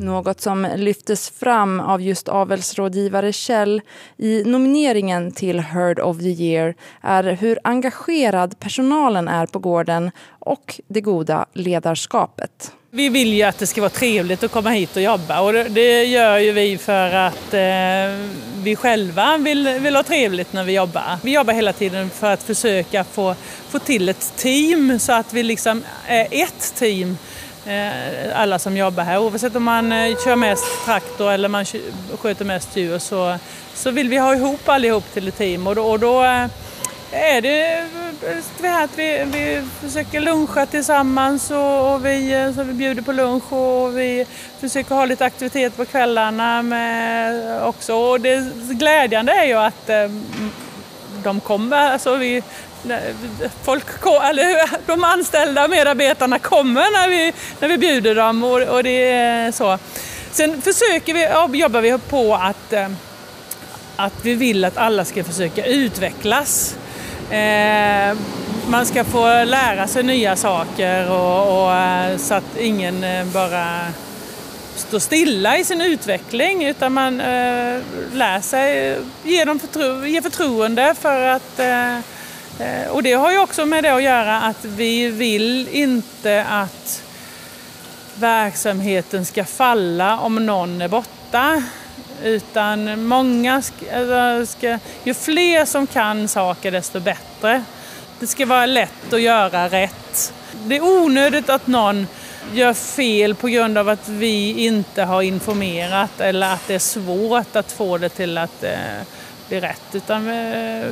Något 0.00 0.40
som 0.40 0.68
lyftes 0.76 1.30
fram 1.30 1.80
av 1.80 2.02
just 2.02 2.28
avelsrådgivare 2.28 3.32
Kjell 3.32 3.80
i 4.16 4.44
nomineringen 4.44 5.32
till 5.32 5.60
Heard 5.60 6.00
of 6.00 6.18
the 6.18 6.28
Year 6.28 6.74
är 7.00 7.24
hur 7.24 7.58
engagerad 7.64 8.58
personalen 8.58 9.28
är 9.28 9.46
på 9.46 9.58
gården 9.58 10.10
och 10.28 10.80
det 10.88 11.00
goda 11.00 11.46
ledarskapet. 11.52 12.72
Vi 12.96 13.08
vill 13.08 13.32
ju 13.32 13.42
att 13.42 13.58
det 13.58 13.66
ska 13.66 13.80
vara 13.80 13.90
trevligt 13.90 14.42
att 14.42 14.50
komma 14.50 14.70
hit 14.70 14.96
och 14.96 15.02
jobba 15.02 15.40
och 15.40 15.52
det 15.52 16.04
gör 16.04 16.38
ju 16.38 16.52
vi 16.52 16.78
för 16.78 17.12
att 17.12 17.54
eh, 17.54 18.28
vi 18.62 18.76
själva 18.76 19.36
vill, 19.38 19.68
vill 19.68 19.96
ha 19.96 20.02
trevligt 20.02 20.52
när 20.52 20.64
vi 20.64 20.72
jobbar. 20.72 21.18
Vi 21.22 21.34
jobbar 21.34 21.54
hela 21.54 21.72
tiden 21.72 22.10
för 22.10 22.32
att 22.32 22.42
försöka 22.42 23.04
få, 23.04 23.34
få 23.68 23.78
till 23.78 24.08
ett 24.08 24.32
team 24.36 24.98
så 24.98 25.12
att 25.12 25.32
vi 25.32 25.42
liksom 25.42 25.84
är 26.06 26.28
ett 26.30 26.74
team 26.74 27.16
Eh, 27.66 28.40
alla 28.40 28.58
som 28.58 28.76
jobbar 28.76 29.04
här. 29.04 29.18
Oavsett 29.18 29.56
om 29.56 29.62
man 29.62 29.92
eh, 29.92 30.16
kör 30.24 30.36
mest 30.36 30.64
traktor 30.84 31.32
eller 31.32 31.48
man 31.48 31.64
sköter 32.18 32.44
mest 32.44 32.76
djur 32.76 32.98
så, 32.98 33.38
så 33.74 33.90
vill 33.90 34.08
vi 34.08 34.16
ha 34.16 34.34
ihop 34.34 34.68
allihop 34.68 35.04
till 35.12 35.28
ett 35.28 35.38
team 35.38 35.66
och 35.66 35.74
då, 35.74 35.82
och 35.82 35.98
då 35.98 36.24
eh, 36.24 36.46
är 37.16 37.40
det 37.40 37.86
att 38.86 38.98
vi, 38.98 39.24
vi 39.24 39.62
försöker 39.80 40.20
luncha 40.20 40.66
tillsammans 40.66 41.50
och, 41.50 41.94
och 41.94 42.06
vi, 42.06 42.52
så 42.56 42.62
vi 42.62 42.72
bjuder 42.72 43.02
på 43.02 43.12
lunch 43.12 43.52
och 43.52 43.98
vi 43.98 44.26
försöker 44.60 44.94
ha 44.94 45.04
lite 45.04 45.24
aktivitet 45.24 45.76
på 45.76 45.84
kvällarna 45.84 46.62
med 46.62 47.62
också. 47.62 47.94
Och 47.94 48.20
det 48.20 48.52
glädjande 48.70 49.32
är 49.32 49.44
ju 49.44 49.54
att 49.54 49.88
eh, 49.88 50.10
de 51.22 51.40
kommer, 51.40 51.90
alltså 51.92 52.16
vi, 52.16 52.42
folk, 53.62 53.84
eller 54.04 54.86
de 54.86 55.04
anställda 55.04 55.68
medarbetarna 55.68 56.38
kommer 56.38 56.92
när 56.92 57.08
vi, 57.08 57.32
när 57.60 57.68
vi 57.68 57.78
bjuder 57.78 58.14
dem 58.14 58.44
och, 58.44 58.62
och 58.62 58.82
det 58.82 59.10
är 59.10 59.52
så. 59.52 59.78
Sen 60.30 60.62
försöker 60.62 61.14
vi, 61.14 61.58
jobbar 61.58 61.80
vi 61.80 61.98
på 61.98 62.34
att, 62.34 62.72
eh, 62.72 62.88
att 63.96 64.14
vi 64.22 64.34
vill 64.34 64.64
att 64.64 64.76
alla 64.76 65.04
ska 65.04 65.24
försöka 65.24 65.66
utvecklas. 65.66 66.76
Eh, 67.30 68.16
man 68.68 68.86
ska 68.86 69.04
få 69.04 69.44
lära 69.44 69.86
sig 69.86 70.02
nya 70.02 70.36
saker 70.36 71.10
och, 71.10 71.62
och 71.62 71.74
eh, 71.74 72.16
så 72.16 72.34
att 72.34 72.56
ingen 72.58 73.04
eh, 73.04 73.24
bara 73.24 73.78
står 74.76 74.98
stilla 74.98 75.58
i 75.58 75.64
sin 75.64 75.80
utveckling 75.80 76.64
utan 76.64 76.92
man 76.92 77.20
eh, 77.20 77.80
lär 78.12 78.40
sig, 78.40 78.88
eh, 78.88 78.98
ger, 79.24 79.46
dem 79.46 79.58
förtro 79.58 80.06
ger 80.06 80.22
förtroende 80.22 80.94
för 81.00 81.20
att 81.20 81.60
Eh, 82.58 82.90
och 82.90 83.02
det 83.02 83.12
har 83.12 83.32
ju 83.32 83.38
också 83.38 83.66
med 83.66 83.84
det 83.84 83.94
att 83.94 84.02
göra 84.02 84.40
att 84.40 84.64
vi 84.64 85.08
vill 85.08 85.68
inte 85.68 86.44
att 86.44 87.02
verksamheten 88.14 89.24
ska 89.24 89.44
falla 89.44 90.18
om 90.18 90.46
någon 90.46 90.82
är 90.82 90.88
borta. 90.88 91.62
Utan 92.22 93.06
många 93.06 93.62
ska, 93.62 93.96
alltså, 93.96 94.58
ska, 94.58 94.78
ju 95.04 95.14
fler 95.14 95.64
som 95.64 95.86
kan 95.86 96.28
saker 96.28 96.70
desto 96.70 97.00
bättre. 97.00 97.64
Det 98.20 98.26
ska 98.26 98.46
vara 98.46 98.66
lätt 98.66 99.12
att 99.12 99.20
göra 99.20 99.68
rätt. 99.68 100.32
Det 100.64 100.76
är 100.76 100.82
onödigt 100.84 101.50
att 101.50 101.66
någon 101.66 102.06
gör 102.52 102.74
fel 102.74 103.34
på 103.34 103.48
grund 103.48 103.78
av 103.78 103.88
att 103.88 104.08
vi 104.08 104.66
inte 104.66 105.02
har 105.02 105.22
informerat 105.22 106.20
eller 106.20 106.52
att 106.52 106.66
det 106.66 106.74
är 106.74 106.78
svårt 106.78 107.56
att 107.56 107.72
få 107.72 107.98
det 107.98 108.08
till 108.08 108.38
att 108.38 108.64
eh, 108.64 108.70
bli 109.48 109.60
rätt. 109.60 109.82
Utan, 109.92 110.28
eh, 110.28 110.86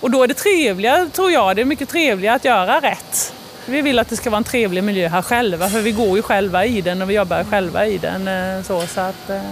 och 0.00 0.10
då 0.10 0.22
är 0.22 0.28
det 0.28 0.34
trevligare, 0.34 1.08
tror 1.08 1.30
jag, 1.30 1.56
det 1.56 1.62
är 1.62 1.66
mycket 1.66 1.88
trevligare 1.88 2.36
att 2.36 2.44
göra 2.44 2.80
rätt. 2.80 3.34
Vi 3.66 3.82
vill 3.82 3.98
att 3.98 4.08
det 4.08 4.16
ska 4.16 4.30
vara 4.30 4.38
en 4.38 4.44
trevlig 4.44 4.84
miljö 4.84 5.08
här 5.08 5.22
själva, 5.22 5.68
för 5.68 5.80
vi 5.80 5.92
går 5.92 6.16
ju 6.16 6.22
själva 6.22 6.64
i 6.64 6.80
den 6.80 7.02
och 7.02 7.10
vi 7.10 7.14
jobbar 7.14 7.44
själva 7.44 7.86
i 7.86 7.98
den. 7.98 8.28
Eh, 8.28 8.62
så, 8.62 8.86
så 8.86 9.00
att, 9.00 9.30
eh. 9.30 9.42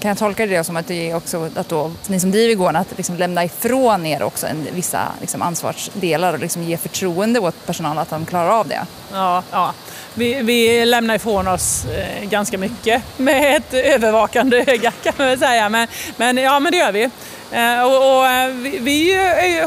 Kan 0.00 0.08
jag 0.08 0.18
tolka 0.18 0.46
det 0.46 0.64
som 0.64 0.76
att 0.76 0.86
det 0.86 1.10
är 1.10 1.16
också 1.16 1.50
att 1.56 1.68
då, 1.68 1.92
ni 2.06 2.20
som 2.20 2.30
driver 2.30 2.54
gården, 2.54 2.76
att 2.76 2.96
liksom 2.96 3.16
lämna 3.16 3.44
ifrån 3.44 4.06
er 4.06 4.22
också 4.22 4.46
en, 4.46 4.66
vissa 4.74 5.12
liksom 5.20 5.42
ansvarsdelar 5.42 6.32
och 6.32 6.38
liksom 6.38 6.62
ge 6.62 6.76
förtroende 6.76 7.40
åt 7.40 7.66
personalen 7.66 7.98
att 7.98 8.10
de 8.10 8.26
klarar 8.26 8.50
av 8.50 8.68
det? 8.68 8.86
Ja, 9.12 9.42
ja. 9.50 9.72
Vi, 10.14 10.42
vi 10.42 10.84
lämnar 10.84 11.14
ifrån 11.14 11.48
oss 11.48 11.84
eh, 11.84 12.28
ganska 12.28 12.58
mycket 12.58 13.02
med 13.16 13.56
ett 13.56 13.74
övervakande 13.74 14.64
öga 14.66 14.92
kan 15.02 15.12
man 15.18 15.38
säga. 15.38 15.68
Men, 15.68 15.88
men 16.16 16.36
ja, 16.36 16.60
men 16.60 16.72
det 16.72 16.78
gör 16.78 16.92
vi. 16.92 17.10
Eh, 17.52 17.82
och, 17.82 18.18
och 18.18 18.26
eh, 18.26 18.48
vi, 18.80 19.14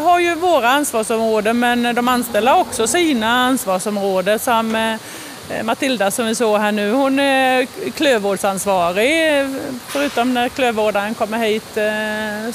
har 0.01 0.19
ju 0.19 0.35
våra 0.35 0.69
ansvarsområden 0.69 1.59
men 1.59 1.95
de 1.95 2.07
anställda 2.07 2.51
har 2.51 2.61
också 2.61 2.87
sina 2.87 3.27
ansvarsområden. 3.27 4.39
Som 4.39 4.75
eh, 4.75 5.63
Matilda 5.63 6.11
som 6.11 6.25
vi 6.25 6.35
såg 6.35 6.59
här 6.59 6.71
nu, 6.71 6.91
hon 6.91 7.19
är 7.19 7.65
klövvårdsansvarig 7.91 9.47
förutom 9.87 10.33
när 10.33 10.49
klövvårdaren 10.49 11.13
kommer 11.13 11.37
hit. 11.37 11.77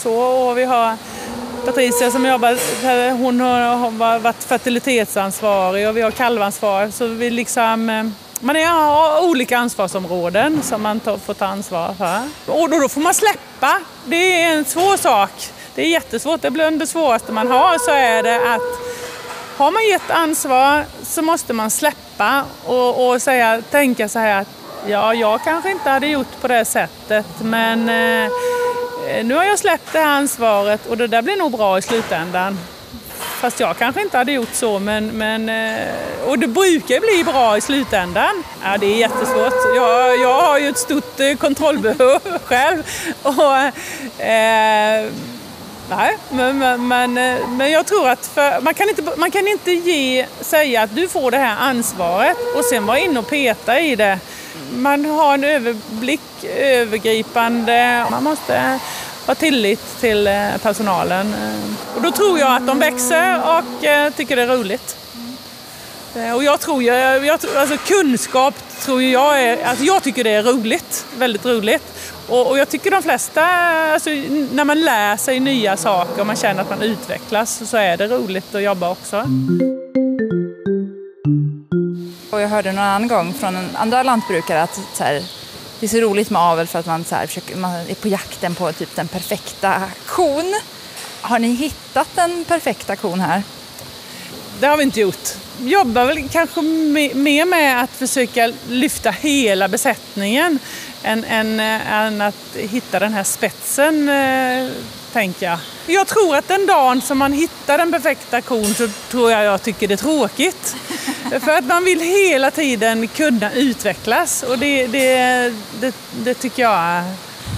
Så, 0.00 0.14
och 0.14 0.58
vi 0.58 0.64
har 0.64 0.96
Patricia 1.64 2.10
som 2.10 2.26
jobbar, 2.26 3.12
hon 3.12 3.40
har 3.40 4.18
varit 4.18 4.44
fertilitetsansvarig 4.44 5.88
och 5.88 5.96
vi 5.96 6.00
har 6.00 6.10
kalvansvarig. 6.10 6.94
Så 6.94 7.06
vi 7.06 7.30
liksom 7.30 8.12
man 8.40 8.56
har 8.56 9.28
olika 9.28 9.58
ansvarsområden 9.58 10.62
som 10.62 10.82
man 10.82 11.00
får 11.00 11.34
ta 11.34 11.46
ansvar 11.46 11.94
för. 11.94 12.20
Och 12.52 12.70
då, 12.70 12.88
får 12.88 13.00
man 13.00 13.14
släppa. 13.14 13.80
Det 14.04 14.42
är 14.42 14.56
en 14.56 14.64
svår 14.64 14.96
sak. 14.96 15.30
Det 15.74 15.82
är 15.82 15.88
jättesvårt. 15.88 16.42
Det 16.42 16.50
blir 16.50 16.70
det 16.70 16.86
svåraste 16.86 17.32
man 17.32 17.50
har 17.50 17.78
så 17.78 17.90
är 17.90 18.22
det 18.22 18.54
att 18.54 18.96
har 19.56 19.70
man 19.70 19.88
gett 19.88 20.10
ansvar 20.10 20.84
så 21.02 21.22
måste 21.22 21.52
man 21.52 21.70
släppa 21.70 22.44
och, 22.64 23.08
och 23.08 23.22
säga, 23.22 23.62
tänka 23.70 24.08
så 24.08 24.18
här 24.18 24.40
att 24.40 24.48
ja, 24.86 25.14
jag 25.14 25.44
kanske 25.44 25.70
inte 25.70 25.90
hade 25.90 26.06
gjort 26.06 26.40
på 26.40 26.48
det 26.48 26.64
sättet 26.64 27.26
men 27.40 27.80
eh, 27.80 28.32
nu 29.24 29.34
har 29.34 29.44
jag 29.44 29.58
släppt 29.58 29.92
det 29.92 29.98
här 29.98 30.16
ansvaret 30.16 30.86
och 30.86 30.96
det 30.96 31.06
där 31.06 31.22
blir 31.22 31.36
nog 31.36 31.52
bra 31.52 31.78
i 31.78 31.82
slutändan. 31.82 32.58
Fast 33.18 33.60
jag 33.60 33.76
kanske 33.76 34.02
inte 34.02 34.18
hade 34.18 34.32
gjort 34.32 34.54
så, 34.54 34.78
men, 34.78 35.06
men, 35.06 35.48
eh, 35.48 35.88
och 36.26 36.38
det 36.38 36.46
brukar 36.46 37.00
bli 37.00 37.32
bra 37.32 37.56
i 37.56 37.60
slutändan. 37.60 38.42
Ja, 38.64 38.76
det 38.78 38.86
är 38.86 38.96
jättesvårt. 38.96 39.76
Jag, 39.76 40.20
jag 40.20 40.42
har 40.42 40.58
ju 40.58 40.68
ett 40.68 40.78
stort 40.78 41.20
eh, 41.20 41.36
kontrollbehov 41.36 42.20
själv. 42.44 42.82
Och, 43.22 43.56
eh, 44.24 45.10
nej, 45.90 46.18
men, 46.30 46.58
men, 46.58 46.88
men, 46.88 47.18
eh, 47.18 47.48
men 47.48 47.70
jag 47.70 47.86
tror 47.86 48.08
att 48.08 48.26
för, 48.26 48.60
man, 48.60 48.74
kan 48.74 48.88
inte, 48.88 49.02
man 49.16 49.30
kan 49.30 49.48
inte 49.48 49.70
ge, 49.70 50.26
säga 50.40 50.82
att 50.82 50.94
du 50.94 51.08
får 51.08 51.30
det 51.30 51.38
här 51.38 51.56
ansvaret 51.56 52.36
och 52.56 52.64
sen 52.64 52.86
vara 52.86 52.98
inne 52.98 53.18
och 53.18 53.28
peta 53.28 53.80
i 53.80 53.96
det. 53.96 54.18
Man 54.72 55.04
har 55.04 55.34
en 55.34 55.44
överblick, 55.44 56.44
övergripande. 56.58 58.06
Man 58.10 58.24
måste 58.24 58.80
ha 59.26 59.34
tillit 59.34 60.00
till 60.00 60.26
eh, 60.26 60.56
personalen. 60.62 61.34
Eh, 61.34 61.96
och 61.96 62.02
då 62.02 62.10
tror 62.10 62.38
jag 62.38 62.56
att 62.56 62.66
de 62.66 62.78
växer 62.78 63.40
och 63.40 63.84
eh, 63.84 64.12
tycker 64.12 64.36
det 64.36 64.42
är 64.42 64.46
roligt. 64.46 64.96
Och 66.34 66.44
jag 66.44 66.60
tror 66.60 66.82
ju, 66.82 66.88
jag, 66.88 67.40
alltså 67.56 67.76
kunskap 67.76 68.54
tror 68.80 69.02
jag 69.02 69.42
är, 69.42 69.64
alltså 69.64 69.84
jag 69.84 70.02
tycker 70.02 70.24
det 70.24 70.30
är 70.30 70.42
roligt, 70.42 71.06
väldigt 71.18 71.46
roligt. 71.46 71.82
Och, 72.28 72.50
och 72.50 72.58
jag 72.58 72.68
tycker 72.68 72.90
de 72.90 73.02
flesta, 73.02 73.46
alltså 73.92 74.10
när 74.52 74.64
man 74.64 74.80
lär 74.80 75.16
sig 75.16 75.40
nya 75.40 75.76
saker 75.76 76.20
och 76.20 76.26
man 76.26 76.36
känner 76.36 76.62
att 76.62 76.70
man 76.70 76.82
utvecklas 76.82 77.70
så 77.70 77.76
är 77.76 77.96
det 77.96 78.06
roligt 78.06 78.54
att 78.54 78.62
jobba 78.62 78.90
också. 78.90 79.24
Och 82.30 82.40
jag 82.40 82.48
hörde 82.48 82.72
någon 82.72 82.84
annan 82.84 83.08
gång 83.08 83.34
från 83.34 83.56
andra 83.74 84.02
lantbrukare 84.02 84.62
att 84.62 84.80
så 84.94 85.04
här, 85.04 85.22
det 85.80 85.86
är 85.86 85.88
så 85.88 86.00
roligt 86.00 86.30
med 86.30 86.42
avel 86.42 86.66
för 86.66 86.78
att 86.78 86.86
man, 86.86 87.04
så 87.04 87.14
här, 87.14 87.26
försöker, 87.26 87.56
man 87.56 87.74
är 87.74 87.94
på 87.94 88.08
jakten 88.08 88.54
på 88.54 88.72
typ 88.72 88.96
den 88.96 89.08
perfekta 89.08 89.82
kon. 90.06 90.54
Har 91.20 91.38
ni 91.38 91.48
hittat 91.48 92.08
den 92.14 92.44
perfekta 92.44 92.96
kon 92.96 93.20
här? 93.20 93.42
Det 94.60 94.66
har 94.66 94.76
vi 94.76 94.82
inte 94.82 95.00
gjort. 95.00 95.28
Vi 95.60 95.70
jobbar 95.70 96.04
väl 96.04 96.28
kanske 96.28 96.62
mer 97.14 97.44
med 97.44 97.82
att 97.82 97.90
försöka 97.90 98.52
lyfta 98.68 99.10
hela 99.10 99.68
besättningen. 99.68 100.58
än, 101.02 101.24
än, 101.24 101.60
eh, 101.60 101.92
än 101.92 102.20
att 102.20 102.56
hitta 102.56 102.98
den 102.98 103.12
här 103.12 103.24
spetsen, 103.24 104.08
eh, 104.08 104.70
tänker 105.16 105.46
jag. 105.46 105.58
Jag 105.86 106.06
tror 106.06 106.36
att 106.36 106.48
den 106.48 106.66
dagen 106.66 107.00
som 107.00 107.18
man 107.18 107.32
hittar 107.32 107.78
den 107.78 107.92
perfekta 107.92 108.40
kon 108.40 108.64
så 108.64 108.88
tror 109.10 109.30
jag 109.30 109.44
jag 109.44 109.62
tycker 109.62 109.88
det 109.88 109.94
är 109.94 109.96
tråkigt. 109.96 110.76
För 111.44 111.58
att 111.58 111.64
man 111.64 111.84
vill 111.84 112.00
hela 112.00 112.50
tiden 112.50 113.08
kunna 113.08 113.52
utvecklas 113.52 114.42
och 114.42 114.58
det, 114.58 114.86
det, 114.86 115.54
det, 115.80 115.94
det 116.24 116.34
tycker 116.34 116.62
jag 116.62 117.04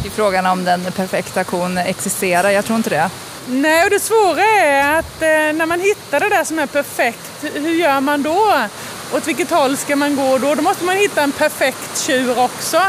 Det 0.03 0.09
är 0.09 0.11
frågan 0.11 0.47
om 0.47 0.65
den 0.65 0.85
perfekta 0.85 1.45
kon 1.45 1.79
existerar, 1.79 2.51
jag 2.51 2.65
tror 2.65 2.77
inte 2.77 2.91
det. 2.91 3.11
Nej, 3.47 3.85
och 3.85 3.91
det 3.91 4.01
svåra 4.01 4.45
är 4.45 4.99
att 4.99 5.23
eh, 5.23 5.29
när 5.29 5.67
man 5.67 5.81
hittar 5.81 6.21
det 6.21 6.29
där 6.29 6.45
som 6.45 6.59
är 6.59 6.67
perfekt, 6.67 7.45
hur 7.55 7.75
gör 7.75 8.01
man 8.01 8.23
då? 8.23 8.55
Åt 9.13 9.29
vilket 9.29 9.51
håll 9.51 9.77
ska 9.77 9.97
man 9.97 10.17
gå 10.17 10.39
då? 10.39 10.55
Då 10.55 10.63
måste 10.63 10.85
man 10.85 10.97
hitta 10.97 11.23
en 11.23 11.33
perfekt 11.33 12.07
tjur 12.07 12.39
också 12.39 12.81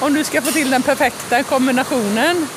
om 0.00 0.14
du 0.14 0.24
ska 0.24 0.42
få 0.42 0.52
till 0.52 0.70
den 0.70 0.82
perfekta 0.82 1.42
kombinationen. 1.42 2.48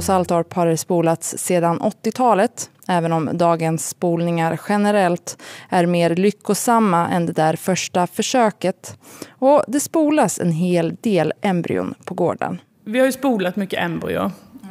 På 0.00 0.04
Saltorp 0.04 0.54
har 0.54 0.66
det 0.66 0.76
spolats 0.76 1.38
sedan 1.38 1.80
80-talet, 1.80 2.70
även 2.88 3.12
om 3.12 3.30
dagens 3.32 3.88
spolningar 3.88 4.60
generellt 4.68 5.42
är 5.68 5.86
mer 5.86 6.16
lyckosamma 6.16 7.08
än 7.08 7.26
det 7.26 7.32
där 7.32 7.56
första 7.56 8.06
försöket. 8.06 8.98
Och 9.28 9.64
det 9.68 9.80
spolas 9.80 10.40
en 10.40 10.52
hel 10.52 10.96
del 11.00 11.32
embryon 11.40 11.94
på 12.04 12.14
gården. 12.14 12.60
Vi 12.84 12.98
har 12.98 13.06
ju 13.06 13.12
spolat 13.12 13.56
mycket 13.56 13.84
embryo 13.84 14.30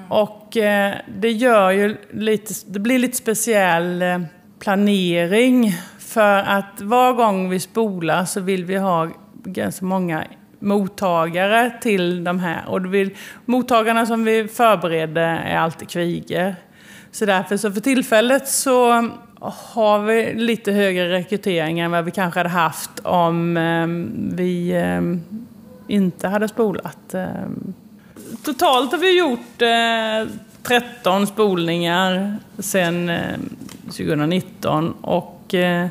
och 0.10 0.58
eh, 0.58 0.96
det 1.20 1.32
gör 1.32 1.72
ju 1.72 1.98
lite, 2.13 2.54
det 2.68 2.80
blir 2.80 3.00
lite 3.00 3.18
speciell 3.18 4.02
eh, 4.02 4.20
planering 4.60 5.74
för 6.00 6.38
att 6.38 6.82
var 6.82 7.13
gång 7.13 7.50
vi 7.50 7.60
spolar 7.60 8.26
så 8.26 8.42
vill 8.42 8.65
vi 8.65 8.78
ha 8.78 9.10
ganska 9.44 9.86
många 9.86 10.24
mottagare 10.60 11.72
till 11.82 12.24
de 12.24 12.39
här. 12.39 12.63
Och 12.67 12.93
vill, 12.93 13.17
mottagarna 13.45 14.06
som 14.06 14.24
vi 14.24 14.48
förbereder 14.48 15.22
är 15.22 15.58
alltid 15.58 15.89
kvigor. 15.89 16.56
Så 17.12 17.26
därför 17.26 17.58
så 17.58 17.72
för 17.72 17.82
tillfället 17.82 18.48
så 18.48 19.10
har 19.41 20.00
vi 20.00 20.34
lite 20.34 20.72
högre 20.72 21.10
rekrytering 21.10 21.80
än 21.80 21.91
vad 21.91 22.06
vi 22.06 22.12
kanske 22.12 22.39
hade 22.39 22.50
haft 22.50 23.00
om 23.04 23.58
eh, 23.58 23.88
vi 24.36 24.72
eh, 24.72 25.02
inte 25.88 26.28
hade 26.28 26.48
spolat. 26.48 27.13
Eh. 27.13 27.26
Totalt 28.43 28.91
har 28.91 29.00
vi 29.00 29.17
gjort 29.17 29.62
eh, 29.62 30.36
13 30.63 31.28
spolningar 31.28 32.38
sedan 32.60 33.12
2019 33.86 34.86
eh, 34.86 34.91
och 35.02 35.54
eh, 35.54 35.88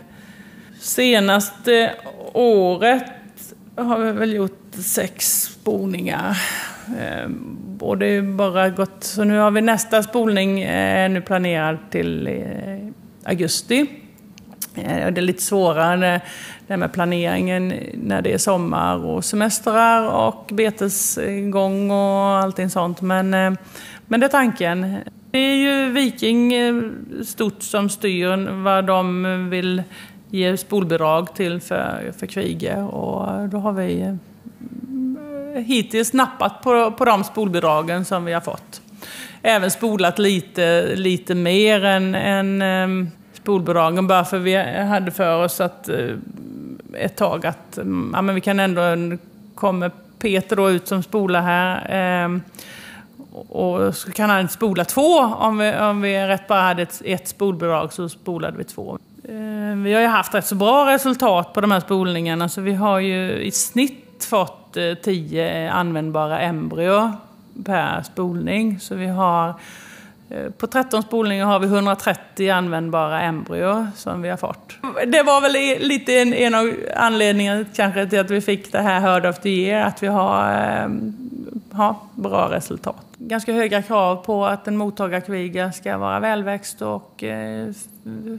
senaste 0.81 1.94
året 2.33 3.04
har 3.78 3.98
vi 3.98 4.12
väl 4.12 4.34
gjort 4.34 4.74
sex 4.74 5.42
spolningar. 5.42 6.42
Eh, 6.98 7.30
och 7.80 7.98
det 7.98 8.06
är 8.06 8.22
bara 8.22 8.70
gått, 8.70 9.04
så 9.04 9.24
nu 9.24 9.38
har 9.38 9.50
vi 9.50 9.60
nästa 9.60 10.02
spolning 10.02 10.60
är 10.62 11.08
nu 11.08 11.20
planerad 11.20 11.78
till 11.90 12.26
eh, 12.26 13.30
augusti. 13.30 13.86
Det 14.74 14.82
är 14.82 15.10
lite 15.10 15.42
svårare 15.42 16.20
det 16.66 16.76
med 16.76 16.92
planeringen 16.92 17.74
när 17.94 18.22
det 18.22 18.32
är 18.32 18.38
sommar 18.38 19.04
och 19.04 19.24
semestrar 19.24 20.10
och 20.10 20.50
betesgång 20.52 21.90
och 21.90 22.38
allting 22.38 22.70
sånt. 22.70 23.00
Men, 23.00 23.30
men 24.06 24.20
det 24.20 24.26
är 24.26 24.28
tanken. 24.28 24.96
Det 25.30 25.38
är 25.38 25.54
ju 25.54 25.90
Viking 25.92 26.52
stort 27.24 27.62
som 27.62 27.88
styr 27.88 28.62
vad 28.62 28.86
de 28.86 29.50
vill 29.50 29.82
ge 30.30 30.56
spolbidrag 30.56 31.34
till 31.34 31.60
för, 31.60 32.12
för 32.18 32.26
Kvige 32.26 32.76
och 32.82 33.48
då 33.48 33.58
har 33.58 33.72
vi 33.72 34.00
eh, 34.00 35.62
hittills 35.62 36.12
nappat 36.12 36.62
på, 36.62 36.90
på 36.90 37.04
de 37.04 37.24
spolbidragen 37.24 38.04
som 38.04 38.24
vi 38.24 38.32
har 38.32 38.40
fått. 38.40 38.80
Även 39.42 39.70
spolat 39.70 40.18
lite, 40.18 40.96
lite 40.96 41.34
mer 41.34 41.84
än, 41.84 42.14
än 42.14 42.62
ehm, 42.62 43.08
spolbidragen 43.32 44.06
bara 44.06 44.24
för 44.24 44.38
vi 44.38 44.56
hade 44.82 45.10
för 45.10 45.44
oss 45.44 45.60
att 45.60 45.88
eh, 45.88 46.14
ett 46.94 47.16
tag 47.16 47.46
att 47.46 47.78
mm, 47.78 48.10
ja, 48.14 48.22
men 48.22 48.34
vi 48.34 48.40
kan 48.40 48.60
ändå, 48.60 49.16
kommer 49.54 49.90
Peter 50.18 50.56
då 50.56 50.70
ut 50.70 50.88
som 50.88 51.02
spolar 51.02 51.42
här 51.42 52.24
eh, 52.24 52.40
och 53.48 53.96
så 53.96 54.12
kan 54.12 54.30
han 54.30 54.48
spola 54.48 54.84
två. 54.84 55.18
Om 55.18 55.58
vi, 55.58 55.76
om 55.76 56.00
vi 56.00 56.26
rätt 56.26 56.48
bara 56.48 56.62
hade 56.62 56.82
ett, 56.82 57.02
ett 57.04 57.28
spolbidrag 57.28 57.92
så 57.92 58.08
spolade 58.08 58.58
vi 58.58 58.64
två. 58.64 58.98
Eh, 59.28 59.76
vi 59.76 59.94
har 59.94 60.00
ju 60.00 60.06
haft 60.06 60.34
rätt 60.34 60.46
så 60.46 60.54
bra 60.54 60.92
resultat 60.92 61.52
på 61.52 61.60
de 61.60 61.70
här 61.70 61.80
spolningarna 61.80 62.48
så 62.48 62.60
vi 62.60 62.74
har 62.74 62.98
ju 62.98 63.42
i 63.42 63.50
snitt 63.50 64.26
fått 64.30 64.76
eh, 64.76 64.94
tio 64.94 65.72
användbara 65.72 66.40
embryo 66.40 67.12
per 67.64 68.02
spolning. 68.02 68.80
Så 68.80 68.94
vi 68.94 69.06
har 69.06 69.54
Eh, 70.30 70.50
på 70.50 70.66
13 70.66 71.02
spolningar 71.02 71.46
har 71.46 71.58
vi 71.58 71.66
130 71.66 72.50
användbara 72.50 73.20
embryo 73.20 73.86
som 73.96 74.22
vi 74.22 74.28
har 74.28 74.36
fått. 74.36 74.76
Det 75.06 75.22
var 75.22 75.40
väl 75.40 75.82
lite 75.88 76.18
en, 76.18 76.34
en 76.34 76.54
av 76.54 76.74
anledningarna 76.96 77.64
kanske 77.74 78.06
till 78.06 78.20
att 78.20 78.30
vi 78.30 78.40
fick 78.40 78.72
det 78.72 78.80
här 78.80 79.00
Heard 79.00 79.26
of 79.26 79.38
the 79.38 79.48
Year, 79.48 79.86
att 79.86 80.02
vi 80.02 80.06
har, 80.06 80.52
eh, 80.52 80.88
har 81.72 81.96
bra 82.14 82.50
resultat. 82.50 83.04
Ganska 83.18 83.52
höga 83.52 83.82
krav 83.82 84.16
på 84.16 84.46
att 84.46 84.68
en 84.68 84.76
mottagarkviga 84.76 85.72
ska 85.72 85.98
vara 85.98 86.20
välväxt 86.20 86.82
och 86.82 87.24
eh, 87.24 87.72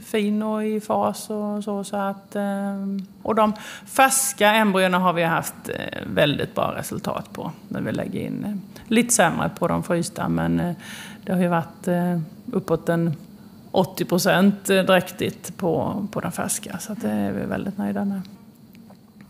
fin 0.06 0.44
och 0.44 0.66
i 0.66 0.82
fas 0.82 1.30
och 1.30 1.64
så. 1.64 1.84
så 1.84 1.98
att, 1.98 2.36
eh, 2.36 2.86
och 3.24 3.36
de 3.36 3.54
färska 3.88 4.52
embryona 4.52 5.00
har 5.00 5.14
vi 5.14 5.24
haft 5.24 5.70
eh, 5.70 6.00
väldigt 6.14 6.56
bra 6.56 6.74
resultat 6.78 7.34
på 7.34 7.52
när 7.68 7.82
vi 7.82 7.92
lägger 7.92 8.20
in. 8.20 8.44
Eh, 8.46 8.82
lite 8.88 9.14
sämre 9.14 9.50
på 9.60 9.68
de 9.68 9.84
frysta 9.84 10.30
men 10.30 10.60
eh, 10.60 10.76
det 11.24 11.34
har 11.34 11.42
ju 11.42 11.48
varit 11.48 11.88
eh, 11.88 12.20
uppåt 12.52 12.90
en 12.90 13.16
80 13.72 14.06
procent 14.06 14.66
dräktigt 14.66 15.58
på, 15.58 16.06
på 16.12 16.20
den 16.20 16.32
färska, 16.32 16.78
så 16.80 16.94
det 16.94 17.10
är 17.10 17.32
vi 17.32 17.46
väldigt 17.46 17.78
nöjda 17.78 18.06
med. 18.06 18.22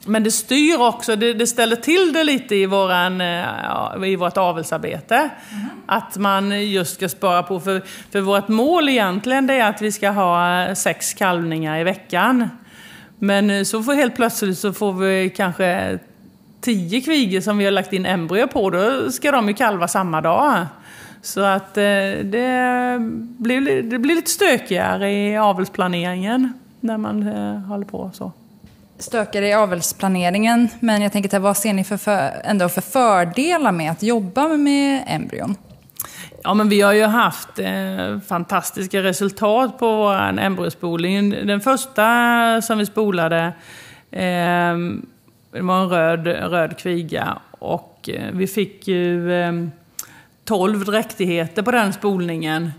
Men 0.06 0.24
det 0.24 0.32
styr 0.32 0.78
också, 0.80 1.16
det, 1.16 1.34
det 1.34 1.48
ställer 1.48 1.76
till 1.76 2.14
det 2.14 2.24
lite 2.24 2.56
i, 2.56 2.66
våran, 2.66 3.22
eh, 3.22 4.04
i 4.06 4.16
vårt 4.16 4.38
avelsarbete. 4.38 5.16
Mm. 5.16 5.66
Att 5.86 6.18
man 6.18 6.70
just 6.70 6.96
ska 6.96 7.10
spara 7.10 7.44
på, 7.44 7.60
för, 7.60 7.82
för 8.12 8.22
vårt 8.22 8.48
mål 8.48 8.90
egentligen 8.90 9.48
det 9.48 9.54
är 9.54 9.70
att 9.70 9.82
vi 9.82 9.92
ska 9.92 10.10
ha 10.10 10.76
sex 10.76 11.14
kalvningar 11.14 11.80
i 11.80 11.84
veckan. 11.84 12.50
Men 13.20 13.50
eh, 13.50 13.64
så 13.64 13.84
får 13.84 13.94
helt 13.94 14.16
plötsligt 14.16 14.58
så 14.58 14.74
får 14.74 14.94
vi 14.94 15.30
kanske 15.30 16.00
tio 16.62 17.02
kvigor 17.02 17.42
som 17.42 17.58
vi 17.58 17.66
har 17.66 17.72
lagt 17.72 17.94
in 17.94 18.06
embryo 18.06 18.48
på, 18.48 18.70
då 18.70 19.12
ska 19.12 19.32
de 19.32 19.48
ju 19.48 19.54
kalva 19.54 19.88
samma 19.88 20.22
dag. 20.22 20.66
Så 21.22 21.42
att 21.42 21.78
eh, 21.78 21.84
det 22.24 22.98
blir, 23.38 23.82
det 23.84 24.00
blir 24.00 24.16
lite 24.16 24.32
stökigare 24.32 25.12
i 25.12 25.38
avelsplaneringen 25.38 26.54
när 26.80 26.98
man 26.98 27.28
eh, 27.28 27.60
håller 27.60 27.86
på 27.86 28.12
så. 28.14 28.32
Stökigare 28.98 29.48
i 29.48 29.54
avelsplaneringen, 29.54 30.70
men 30.80 31.02
jag 31.02 31.12
tänker 31.12 31.40
vad 31.40 31.58
ser 31.58 31.74
ni 31.74 31.84
för, 31.84 31.98
för, 31.98 32.32
ändå 32.44 32.70
för 32.70 32.82
fördelar 32.82 33.72
med 33.72 33.92
att 33.92 34.04
jobba 34.04 34.48
med 34.48 35.04
embryon? 35.08 35.56
Ja, 36.44 36.54
men 36.54 36.70
vi 36.70 36.82
har 36.82 36.94
ju 36.94 37.04
haft 37.04 37.60
eh, 37.60 38.20
fantastiska 38.28 39.04
resultat 39.04 39.80
på 39.80 39.96
vår 39.96 40.40
embryospolning. 40.40 41.30
Den 41.30 41.62
första 41.62 42.62
som 42.62 42.78
vi 42.78 42.86
spolade 42.86 43.54
eh, 44.12 44.78
det 45.52 45.62
var 45.62 45.82
en 45.82 45.90
röd, 45.90 46.28
röd 46.28 46.78
kviga 46.78 47.38
och 47.52 48.10
eh, 48.14 48.32
vi 48.34 48.48
fick 48.48 48.88
ju 48.88 49.34
eh, 49.34 49.52
12 50.50 50.86
dräktigheter 50.86 51.62
på 51.62 51.72
den 51.72 51.94
spolningen. 51.94 52.72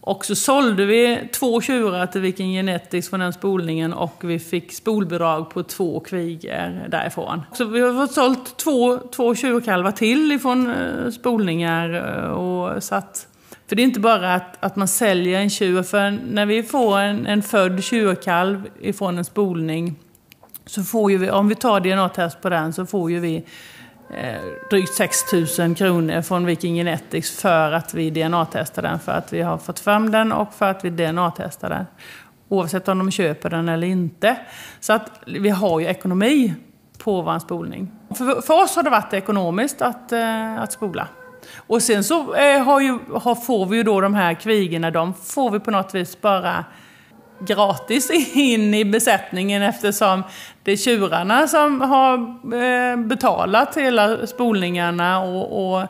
Och 0.00 0.24
så 0.24 0.34
sålde 0.34 0.84
vi 0.84 1.28
två 1.32 1.60
tjurar 1.60 2.06
till 2.06 2.20
Viking 2.20 2.52
Genetics 2.52 3.08
från 3.08 3.20
den 3.20 3.32
spolningen 3.32 3.92
och 3.92 4.14
vi 4.20 4.38
fick 4.38 4.72
spolbidrag 4.72 5.50
på 5.50 5.62
två 5.62 6.00
kvigor 6.00 6.88
därifrån. 6.88 7.42
Så 7.52 7.64
vi 7.64 7.80
har 7.80 8.06
fått 8.06 8.14
sålt 8.14 8.56
två, 8.56 8.98
två 8.98 9.34
tjurkalvar 9.34 9.90
till 9.90 10.32
ifrån 10.32 10.70
eh, 10.70 11.10
spolningar. 11.10 11.94
Eh, 11.94 12.30
och 12.30 12.82
satt, 12.82 13.26
för 13.66 13.76
det 13.76 13.82
är 13.82 13.84
inte 13.84 14.00
bara 14.00 14.34
att, 14.34 14.64
att 14.64 14.76
man 14.76 14.88
säljer 14.88 15.40
en 15.40 15.50
tjur, 15.50 15.82
för 15.82 16.10
när 16.10 16.46
vi 16.46 16.62
får 16.62 16.98
en, 16.98 17.26
en 17.26 17.42
född 17.42 17.84
tjurkalv 17.84 18.68
ifrån 18.80 19.18
en 19.18 19.24
spolning 19.24 19.96
så 20.66 20.82
får 20.82 21.10
ju 21.10 21.18
vi, 21.18 21.30
om 21.30 21.48
vi 21.48 21.54
tar 21.54 21.80
DNA-test 21.80 22.42
på 22.42 22.48
den 22.48 22.72
så 22.72 22.86
får 22.86 23.10
ju 23.10 23.20
vi 23.20 23.44
Eh, 24.16 24.40
drygt 24.70 24.94
6 24.94 25.32
000 25.58 25.74
kronor 25.74 26.22
från 26.22 26.46
Viking 26.46 26.74
Genetics 26.74 27.40
för 27.40 27.72
att 27.72 27.94
vi 27.94 28.10
DNA-testar 28.10 28.82
den, 28.82 28.98
för 28.98 29.12
att 29.12 29.32
vi 29.32 29.42
har 29.42 29.58
fått 29.58 29.80
fram 29.80 30.10
den 30.10 30.32
och 30.32 30.54
för 30.54 30.70
att 30.70 30.84
vi 30.84 30.90
DNA-testar 30.90 31.68
den. 31.68 31.86
Oavsett 32.48 32.88
om 32.88 32.98
de 32.98 33.10
köper 33.10 33.50
den 33.50 33.68
eller 33.68 33.86
inte. 33.86 34.36
Så 34.80 34.92
att 34.92 35.10
vi 35.26 35.50
har 35.50 35.80
ju 35.80 35.86
ekonomi 35.86 36.54
på 36.98 37.22
vår 37.22 37.38
spolning. 37.38 37.90
För, 38.14 38.42
för 38.42 38.62
oss 38.62 38.76
har 38.76 38.82
det 38.82 38.90
varit 38.90 39.12
ekonomiskt 39.12 39.82
att, 39.82 40.12
eh, 40.12 40.62
att 40.62 40.72
spola. 40.72 41.08
Och 41.56 41.82
sen 41.82 42.04
så 42.04 42.34
eh, 42.34 42.62
har 42.64 42.80
ju, 42.80 42.98
har, 43.14 43.34
får 43.34 43.66
vi 43.66 43.76
ju 43.76 43.82
då 43.82 44.00
de 44.00 44.14
här 44.14 44.34
kvigorna, 44.34 44.90
de 44.90 45.14
får 45.14 45.50
vi 45.50 45.60
på 45.60 45.70
något 45.70 45.94
vis 45.94 46.20
bara 46.20 46.64
gratis 47.40 48.10
in 48.34 48.74
i 48.74 48.84
besättningen 48.84 49.62
eftersom 49.62 50.22
det 50.62 50.72
är 50.72 50.76
tjurarna 50.76 51.48
som 51.48 51.80
har 51.80 52.14
eh, 52.54 52.96
betalat 52.96 53.76
hela 53.76 54.26
spolningarna 54.26 55.20
och, 55.20 55.74
och 55.74 55.82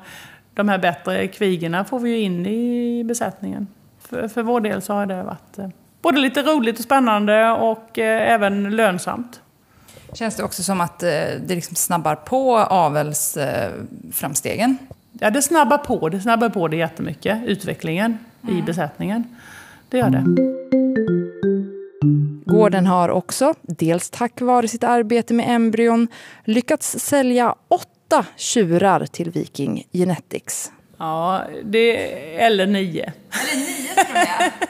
de 0.54 0.68
här 0.68 0.78
bättre 0.78 1.28
kvigorna 1.28 1.84
får 1.84 1.98
vi 1.98 2.10
ju 2.10 2.20
in 2.20 2.46
i 2.46 3.04
besättningen. 3.04 3.66
För, 4.08 4.28
för 4.28 4.42
vår 4.42 4.60
del 4.60 4.82
så 4.82 4.92
har 4.92 5.06
det 5.06 5.22
varit 5.22 5.58
eh, 5.58 5.68
både 6.02 6.20
lite 6.20 6.42
roligt 6.42 6.78
och 6.78 6.84
spännande 6.84 7.50
och 7.50 7.98
eh, 7.98 8.32
även 8.32 8.76
lönsamt. 8.76 9.40
Känns 10.12 10.36
det 10.36 10.42
också 10.42 10.62
som 10.62 10.80
att 10.80 10.98
det 10.98 11.48
liksom 11.48 11.76
snabbar 11.76 12.14
på 12.14 12.58
avelsframstegen? 12.58 14.78
Ja, 15.20 15.30
det 15.30 15.42
snabbar 15.42 15.78
på 15.78 16.08
det. 16.08 16.20
snabbar 16.20 16.48
på 16.48 16.68
det 16.68 16.76
jättemycket, 16.76 17.38
utvecklingen 17.46 18.18
mm. 18.42 18.58
i 18.58 18.62
besättningen. 18.62 19.24
Det 19.88 19.98
gör 19.98 20.10
det. 20.10 20.24
Gården 22.44 22.86
har 22.86 23.08
också, 23.08 23.54
dels 23.62 24.10
tack 24.10 24.40
vare 24.40 24.68
sitt 24.68 24.84
arbete 24.84 25.34
med 25.34 25.54
embryon, 25.54 26.08
lyckats 26.44 26.98
sälja 26.98 27.54
åtta 27.68 28.26
tjurar 28.36 29.06
till 29.06 29.30
Viking 29.30 29.86
Genetics. 29.92 30.72
Ja, 30.98 31.42
det, 31.64 31.96
eller 32.42 32.66
nio. 32.66 33.12
Eller 33.42 33.56
nio 33.56 34.04
tror 34.04 34.16
jag. 34.16 34.50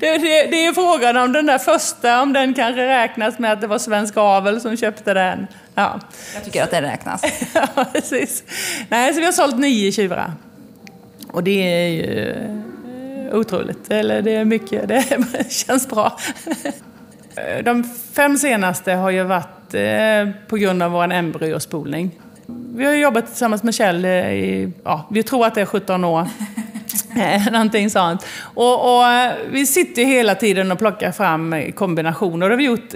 Det, 0.00 0.18
det, 0.18 0.46
det, 0.50 0.66
är 0.66 0.72
frågan 0.72 1.16
om 1.16 1.32
den 1.32 1.46
där 1.46 1.58
första, 1.58 2.22
om 2.22 2.32
den 2.32 2.54
kanske 2.54 2.86
räknas 2.86 3.38
med 3.38 3.52
att 3.52 3.60
det 3.60 3.66
var 3.66 3.78
Svensk 3.78 4.16
Avel 4.16 4.60
som 4.60 4.76
köpte 4.76 5.14
den. 5.14 5.46
Ja. 5.74 6.00
Jag 6.34 6.44
tycker 6.44 6.62
att 6.62 6.70
den 6.70 6.82
räknas. 6.82 7.22
ja, 7.54 7.84
precis. 7.92 8.44
Nej, 8.88 9.14
så 9.14 9.20
vi 9.20 9.26
har 9.26 9.32
sålt 9.32 9.58
nio 9.58 9.92
tjurar. 9.92 10.32
Och 11.32 11.44
det 11.44 11.62
är 11.62 11.88
ju 11.88 12.30
eh, 12.30 13.36
otroligt. 13.38 13.90
Eller 13.90 14.22
det 14.22 14.34
är 14.34 14.44
mycket, 14.44 14.88
det 14.88 15.04
känns 15.50 15.88
bra. 15.88 16.18
De 17.64 17.84
fem 18.12 18.38
senaste 18.38 18.92
har 18.92 19.10
ju 19.10 19.22
varit 19.22 19.74
eh, 19.74 20.34
på 20.48 20.56
grund 20.56 20.82
av 20.82 20.90
vår 20.90 21.12
embryospolning. 21.12 22.10
Vi 22.76 22.84
har 22.84 22.92
jobbat 22.92 23.26
tillsammans 23.26 23.62
med 23.62 23.74
Kjell 23.74 24.04
i, 24.04 24.72
ja, 24.84 25.08
vi 25.10 25.22
tror 25.22 25.46
att 25.46 25.54
det 25.54 25.60
är 25.60 25.66
17 25.66 26.04
år. 26.04 26.28
Eh, 27.16 27.52
någonting 27.52 27.90
sånt. 27.90 28.26
Och, 28.54 28.96
och, 28.96 29.04
vi 29.50 29.66
sitter 29.66 30.04
hela 30.04 30.34
tiden 30.34 30.72
och 30.72 30.78
plockar 30.78 31.12
fram 31.12 31.72
kombinationer. 31.74 32.48
Det 32.48 32.52
har 32.52 32.58
vi 32.58 32.64
gjort 32.64 32.94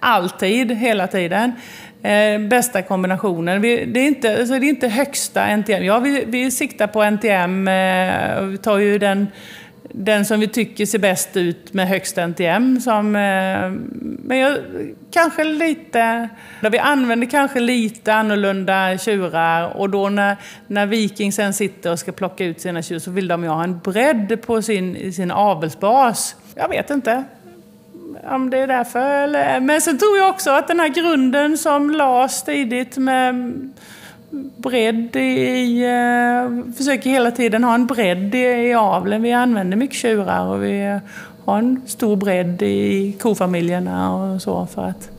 alltid, 0.00 0.72
hela 0.72 1.06
tiden. 1.06 1.52
Eh, 2.02 2.40
bästa 2.40 2.82
kombinationen. 2.82 3.60
Vi, 3.60 3.84
det, 3.84 4.00
är 4.00 4.06
inte, 4.06 4.38
alltså 4.38 4.58
det 4.58 4.66
är 4.66 4.68
inte 4.68 4.88
högsta 4.88 5.56
NTM. 5.56 5.84
Ja, 5.84 5.98
vi, 5.98 6.24
vi 6.26 6.50
siktar 6.50 6.86
på 6.86 7.02
NTM. 7.10 7.68
Eh, 7.68 8.42
vi 8.42 8.58
tar 8.58 8.78
ju 8.78 8.98
den 8.98 9.26
den 9.92 10.24
som 10.24 10.40
vi 10.40 10.48
tycker 10.48 10.86
ser 10.86 10.98
bäst 10.98 11.36
ut 11.36 11.72
med 11.72 11.88
högst 11.88 12.18
NTM. 12.18 12.80
Som, 12.80 13.16
eh, 13.16 13.70
men 14.22 14.38
jag, 14.38 14.58
kanske 15.10 15.44
lite, 15.44 16.28
där 16.60 16.70
vi 16.70 16.78
använder 16.78 17.26
kanske 17.26 17.60
lite 17.60 18.14
annorlunda 18.14 18.98
tjurar 18.98 19.76
och 19.76 19.90
då 19.90 20.08
när, 20.08 20.36
när 20.66 20.86
Viking 20.86 21.32
sen 21.32 21.54
sitter 21.54 21.92
och 21.92 21.98
ska 21.98 22.12
plocka 22.12 22.44
ut 22.44 22.60
sina 22.60 22.82
tjur 22.82 22.98
så 22.98 23.10
vill 23.10 23.28
de 23.28 23.42
ju 23.42 23.48
ha 23.48 23.64
en 23.64 23.78
bredd 23.78 24.42
på 24.46 24.62
sin, 24.62 25.12
sin 25.12 25.30
avelsbas. 25.30 26.36
Jag 26.54 26.68
vet 26.68 26.90
inte 26.90 27.24
om 28.30 28.50
det 28.50 28.58
är 28.58 28.66
därför. 28.66 29.00
Eller, 29.00 29.60
men 29.60 29.80
sen 29.80 29.98
tror 29.98 30.18
jag 30.18 30.30
också 30.30 30.50
att 30.50 30.68
den 30.68 30.80
här 30.80 30.88
grunden 30.88 31.58
som 31.58 31.90
lades 31.90 32.42
tidigt 32.42 32.96
med 32.96 33.34
bredd 34.56 35.16
i... 35.16 35.82
Eh, 35.84 36.74
försöker 36.76 37.10
hela 37.10 37.30
tiden 37.30 37.64
ha 37.64 37.74
en 37.74 37.86
bredd 37.86 38.34
i, 38.34 38.38
i 38.38 38.74
aveln. 38.74 39.22
Vi 39.22 39.32
använder 39.32 39.76
mycket 39.76 39.96
tjurar 39.96 40.46
och 40.46 40.64
vi 40.64 41.00
har 41.44 41.58
en 41.58 41.82
stor 41.86 42.16
bredd 42.16 42.62
i 42.62 43.16
kofamiljerna 43.20 44.14
och 44.14 44.42
så 44.42 44.66
för 44.66 44.84
att 44.84 45.10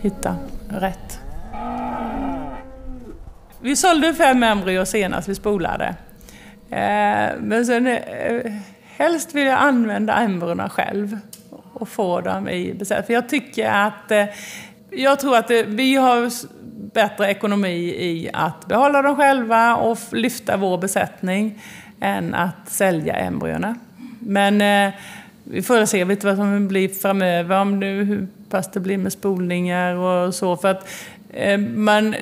hitta 0.00 0.36
rätt. 0.68 1.20
Vi 3.60 3.76
sålde 3.76 4.14
fem 4.14 4.42
embryon 4.42 4.86
senast 4.86 5.28
vi 5.28 5.34
spolade. 5.34 5.94
Eh, 6.70 7.32
men 7.40 7.66
sen 7.66 7.86
eh, 7.86 8.52
helst 8.96 9.34
vill 9.34 9.46
jag 9.46 9.58
använda 9.58 10.14
embryona 10.14 10.68
själv 10.68 11.18
och 11.72 11.88
få 11.88 12.20
dem 12.20 12.48
i 12.48 12.74
besättning. 12.74 13.06
För 13.06 13.14
jag 13.14 13.28
tycker 13.28 13.70
att 13.70 14.10
eh, 14.10 14.24
jag 14.90 15.20
tror 15.20 15.36
att 15.36 15.50
eh, 15.50 15.62
vi 15.66 15.94
har 15.94 16.30
bättre 16.94 17.30
ekonomi 17.30 17.94
i 17.98 18.30
att 18.32 18.66
behålla 18.66 19.02
dem 19.02 19.16
själva 19.16 19.76
och 19.76 19.98
lyfta 20.12 20.56
vår 20.56 20.78
besättning 20.78 21.62
än 22.00 22.34
att 22.34 22.68
sälja 22.68 23.14
embryona. 23.14 23.74
Men 24.18 24.60
eh, 24.60 24.94
vi 25.44 25.62
får 25.62 25.86
se 25.86 26.04
lite 26.04 26.26
vad 26.26 26.36
som 26.36 26.68
blir 26.68 26.88
framöver, 26.88 27.60
om 27.60 27.80
nu, 27.80 28.04
hur 28.04 28.26
pass 28.50 28.70
det 28.70 28.80
blir 28.80 28.98
med 28.98 29.12
spolningar 29.12 29.94
och 29.94 30.34
så. 30.34 30.56
För 30.56 30.68
att 30.68 30.88
eh, 31.30 31.58
man, 31.58 32.14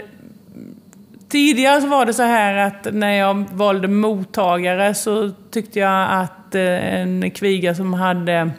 tidigare 1.29 1.81
så 1.81 1.87
var 1.87 2.07
det 2.07 2.15
så 2.15 2.23
här 2.23 2.55
att 2.55 2.87
när 2.93 3.13
jag 3.13 3.45
valde 3.53 3.89
mottagare 3.89 4.95
så 4.95 5.31
tyckte 5.51 5.79
jag 5.79 6.09
att 6.11 6.55
eh, 6.55 7.01
en 7.01 7.31
kviga 7.31 7.75
som 7.75 7.95
hade 7.95 8.51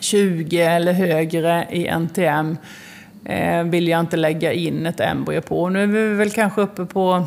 20 0.00 0.60
eller 0.60 0.92
högre 0.92 1.66
i 1.70 1.88
NTM 1.88 2.56
eh, 3.28 3.62
vill 3.62 3.88
jag 3.88 4.00
inte 4.00 4.16
lägga 4.16 4.52
in 4.52 4.86
ett 4.86 5.00
embryo 5.00 5.40
på. 5.40 5.68
Nu 5.68 5.82
är 5.82 5.86
vi 5.86 6.14
väl 6.14 6.30
kanske 6.30 6.60
uppe 6.60 6.84
på 6.84 7.26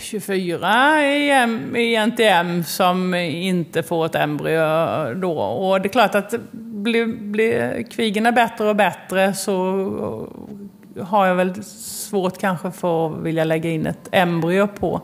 24 0.00 1.04
i, 1.04 1.30
i 1.76 2.06
NTM 2.06 2.64
som 2.64 3.14
inte 3.14 3.82
får 3.82 4.06
ett 4.06 4.14
embryo 4.14 5.14
då. 5.14 5.38
Och 5.38 5.80
det 5.80 5.88
är 5.88 5.92
klart 5.92 6.14
att 6.14 6.34
blir, 6.52 7.06
blir 7.06 7.82
kvigerna 7.82 8.32
bättre 8.32 8.68
och 8.68 8.76
bättre 8.76 9.34
så 9.34 10.28
har 11.02 11.26
jag 11.26 11.34
väl 11.34 11.64
svårt 11.64 12.38
kanske 12.38 12.70
för 12.70 13.06
att 13.06 13.22
vilja 13.22 13.44
lägga 13.44 13.70
in 13.70 13.86
ett 13.86 14.08
embryo 14.12 14.66
på 14.66 15.00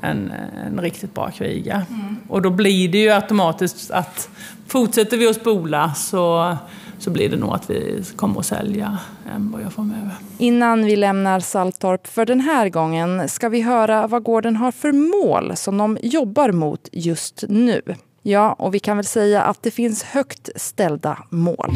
en, 0.00 0.32
en 0.66 0.80
riktigt 0.80 1.14
bra 1.14 1.30
kviga. 1.30 1.86
Mm. 1.90 2.16
Och 2.28 2.42
då 2.42 2.50
blir 2.50 2.88
det 2.88 2.98
ju 2.98 3.10
automatiskt 3.10 3.90
att 3.90 4.28
fortsätter 4.66 5.16
vi 5.16 5.28
att 5.28 5.36
spola 5.36 5.94
så 5.94 6.56
så 7.02 7.10
blir 7.10 7.28
det 7.28 7.36
nog 7.36 7.54
att 7.54 7.70
vi 7.70 8.04
kommer 8.16 8.40
att 8.40 8.46
sälja 8.46 8.98
embryo 9.34 9.70
framöver. 9.70 10.14
Innan 10.38 10.84
vi 10.84 10.96
lämnar 10.96 11.40
Saltorp 11.40 12.06
för 12.06 12.26
den 12.26 12.40
här 12.40 12.68
gången 12.68 13.28
ska 13.28 13.48
vi 13.48 13.62
höra 13.62 14.06
vad 14.06 14.22
gården 14.22 14.56
har 14.56 14.72
för 14.72 14.92
mål 14.92 15.56
som 15.56 15.78
de 15.78 15.98
jobbar 16.02 16.52
mot 16.52 16.88
just 16.92 17.44
nu. 17.48 17.82
Ja, 18.22 18.52
och 18.52 18.74
vi 18.74 18.78
kan 18.78 18.96
väl 18.96 19.06
säga 19.06 19.42
att 19.42 19.62
det 19.62 19.70
finns 19.70 20.02
högt 20.02 20.48
ställda 20.56 21.18
mål. 21.30 21.70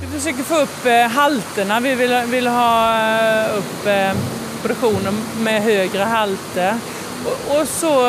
Vi 0.00 0.06
försöker 0.06 0.42
få 0.42 0.62
upp 0.62 0.86
eh, 0.86 1.08
halterna. 1.08 1.80
Vi 1.80 1.94
vill, 1.94 2.22
vill 2.30 2.46
ha 2.46 2.98
eh, 2.98 3.58
upp 3.58 3.86
eh, 3.86 4.12
produktionen 4.62 5.14
med 5.42 5.62
högre 5.62 6.02
halter. 6.02 6.74
Och, 7.24 7.60
och 7.60 7.68
så 7.68 8.06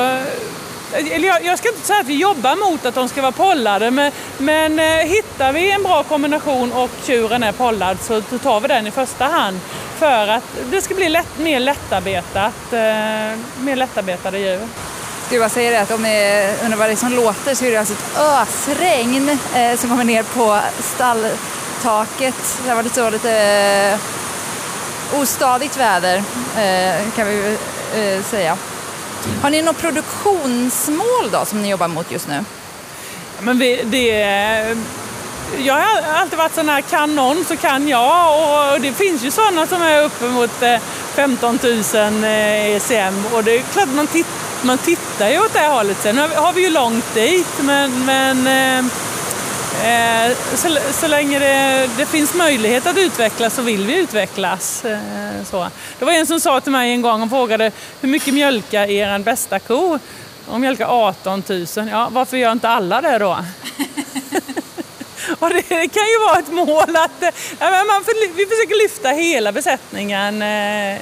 eller 0.93 1.27
jag, 1.27 1.45
jag, 1.45 1.57
ska 1.57 1.69
inte 1.69 1.87
säga 1.87 1.99
att 1.99 2.07
vi 2.07 2.15
jobbar 2.15 2.69
mot 2.69 2.85
att 2.85 2.95
de 2.95 3.09
ska 3.09 3.21
vara 3.21 3.31
pollade, 3.31 3.91
men, 3.91 4.11
men 4.37 4.79
eh, 4.79 4.85
hittar 4.85 5.53
vi 5.53 5.71
en 5.71 5.83
bra 5.83 6.03
kombination 6.03 6.71
och 6.71 6.89
tjuren 7.03 7.43
är 7.43 7.51
pollad 7.51 7.97
så 8.01 8.21
tar 8.21 8.59
vi 8.59 8.67
den 8.67 8.87
i 8.87 8.91
första 8.91 9.25
hand 9.25 9.59
för 9.99 10.27
att 10.27 10.43
det 10.71 10.81
ska 10.81 10.95
bli 10.95 11.09
lätt, 11.09 11.37
mer 11.37 11.59
lättarbetat, 11.59 12.73
eh, 12.73 13.39
mer 13.63 13.75
lättarbetade 13.75 14.39
djur. 14.39 14.67
Du, 15.29 15.39
vad 15.39 15.51
säger 15.51 15.71
det 15.71 15.81
att 15.81 15.91
om 15.91 16.03
ni 16.03 16.49
undrar 16.63 16.77
vad 16.77 16.87
det 16.87 16.91
är 16.91 16.95
som 16.95 17.13
låter 17.13 17.55
så 17.55 17.65
är 17.65 17.71
det 17.71 17.77
alltså 17.77 17.93
ett 17.93 18.17
ösregn 18.17 19.39
eh, 19.55 19.77
som 19.77 19.89
kommer 19.89 20.03
ner 20.03 20.23
på 20.23 20.59
stalltaket. 20.79 22.59
Det 22.63 22.69
har 22.69 22.75
varit 22.75 22.95
så 22.95 23.09
lite 23.09 23.31
eh, 23.31 23.99
ostadigt 25.21 25.77
väder 25.77 26.17
eh, 26.57 27.11
kan 27.15 27.27
vi 27.27 27.57
eh, 27.95 28.23
säga. 28.23 28.57
Har 29.41 29.49
ni 29.49 29.61
något 29.61 29.77
produktionsmål 29.77 31.29
då 31.31 31.45
som 31.45 31.61
ni 31.61 31.69
jobbar 31.69 31.87
mot 31.87 32.11
just 32.11 32.27
nu? 32.27 32.43
Men 33.39 33.59
vi, 33.59 33.83
det, 33.83 34.07
jag 35.57 35.73
har 35.73 36.01
alltid 36.15 36.37
varit 36.37 36.55
sån 36.55 36.69
här, 36.69 36.81
kan 36.81 37.15
någon 37.15 37.45
så 37.45 37.57
kan 37.57 37.87
jag. 37.87 38.73
Och 38.73 38.81
det 38.81 38.93
finns 38.93 39.23
ju 39.23 39.31
sådana 39.31 39.67
som 39.67 39.81
är 39.81 40.03
uppemot 40.03 40.51
15 41.15 41.59
eh, 41.63 41.71
000 41.71 42.23
ECM. 42.23 43.25
Eh, 43.25 43.33
och 43.33 43.43
det 43.43 43.57
är 43.57 43.61
klart 43.61 43.89
man, 43.95 44.07
titt, 44.07 44.27
man 44.61 44.77
tittar 44.77 45.29
ju 45.29 45.39
åt 45.39 45.53
det 45.53 45.67
hållet. 45.67 45.97
Sen 46.01 46.17
har 46.17 46.53
vi 46.53 46.61
ju 46.61 46.69
långt 46.69 47.13
dit, 47.13 47.61
men, 47.61 48.05
men 48.05 48.47
Eh, 48.47 48.85
så, 50.55 50.77
så 50.91 51.07
länge 51.07 51.39
det, 51.39 51.89
det, 51.97 52.05
finns 52.05 52.33
möjlighet 52.33 52.87
att 52.87 52.97
utvecklas 52.97 53.55
så 53.55 53.61
vill 53.61 53.85
vi 53.85 53.97
utvecklas. 53.97 54.85
Eh, 54.85 54.99
så. 55.45 55.67
Det 55.99 56.05
var 56.05 56.13
en 56.13 56.27
som 56.27 56.39
sa 56.39 56.61
till 56.61 56.71
mig 56.71 56.91
en 56.91 57.01
gång 57.01 57.21
och 57.21 57.29
frågade 57.29 57.71
hur 58.01 58.09
mycket 58.09 58.33
mjölkar 58.33 58.89
er 58.89 59.19
bästa 59.19 59.59
ko? 59.59 59.99
Hon 60.45 60.61
mjölkar 60.61 60.85
18 60.85 61.43
000. 61.47 61.65
Ja, 61.91 62.09
varför 62.11 62.37
gör 62.37 62.51
inte 62.51 62.69
alla 62.69 63.01
det 63.01 63.17
då? 63.17 63.29
och 65.39 65.49
det, 65.49 65.61
kan 65.69 66.07
ju 66.07 66.19
vara 66.27 66.39
ett 66.39 66.51
mål 66.51 66.95
att 66.95 67.33
ja, 67.59 67.69
man, 67.69 68.03
vi 68.35 68.45
försöker 68.45 68.83
lyfta 68.83 69.09
hela 69.09 69.51
besättningen 69.51 70.41
eh, 70.41 70.97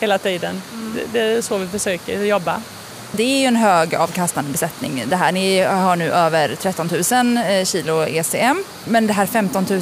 hela 0.00 0.18
tiden. 0.18 0.62
Mm. 0.72 0.94
Det, 0.94 1.18
det, 1.18 1.24
är 1.24 1.42
så 1.42 1.58
vi 1.58 1.66
försöker 1.66 2.24
jobba. 2.24 2.62
Det 3.12 3.22
är 3.22 3.40
ju 3.40 3.46
en 3.46 3.56
hög 3.56 3.94
avkastande 3.94 4.50
besättning 4.52 5.04
det 5.06 5.16
här. 5.16 5.32
Ni 5.32 5.62
har 5.62 5.96
nu 5.96 6.10
över 6.10 6.54
13 6.54 6.90
000 7.12 7.36
eh, 7.36 7.64
kilo 7.64 8.06
ECM. 8.06 8.64
Men 8.84 9.06
det 9.06 9.12
här 9.12 9.26
15 9.26 9.66
000 9.70 9.80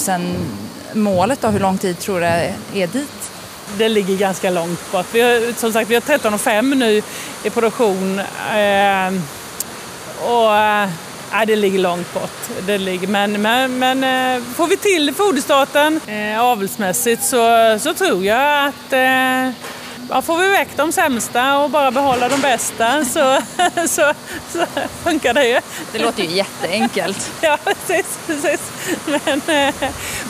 målet 0.93 1.41
då, 1.41 1.49
hur 1.49 1.61
lång 1.61 1.79
tid 1.79 1.99
tror 1.99 2.21
du 2.21 2.27
är 2.27 2.87
dit? 2.87 3.31
Det 3.79 3.89
ligger 3.89 4.17
ganska 4.17 4.51
långt 4.51 4.93
bort. 4.93 5.07
Vi 5.13 5.21
har, 5.21 5.53
som 5.53 5.73
sagt, 5.73 5.91
vi 5.91 5.95
har 5.95 6.03
13,5 6.03 6.75
nu 6.75 7.03
i 7.43 7.51
produktion. 7.51 8.19
Eh, 8.19 9.13
och 10.31 10.57
eh, 10.57 10.89
det 11.47 11.57
ligger 11.57 11.79
långt 11.79 12.15
bort. 12.15 12.67
Det 12.67 12.79
ligger, 12.79 13.09
men 13.09 13.43
men, 13.43 13.79
men 13.79 14.05
eh, 14.05 14.43
får 14.55 14.67
vi 14.67 14.77
till 14.77 15.15
foderstaten 15.15 16.01
eh, 16.07 16.41
avelsmässigt 16.41 17.25
så, 17.25 17.79
så 17.81 17.95
tror 17.95 18.25
jag 18.25 18.67
att 18.69 18.93
eh, 18.93 19.51
ja, 20.09 20.23
får 20.23 20.39
vi 20.39 20.49
väck 20.49 20.69
de 20.77 20.93
sämsta 20.93 21.59
och 21.59 21.71
bara 21.71 21.91
behålla 21.91 22.29
de 22.29 22.41
bästa 22.41 23.05
så, 23.05 23.39
så, 23.89 24.13
så 24.53 24.67
funkar 25.05 25.35
det 25.35 25.49
ju. 25.49 25.61
Det 25.93 25.99
låter 25.99 26.23
ju 26.23 26.31
jätteenkelt. 26.31 27.31
ja, 27.41 27.59
precis. 27.65 28.19
precis. 28.27 28.61
Men, 29.07 29.41
eh, 29.47 29.75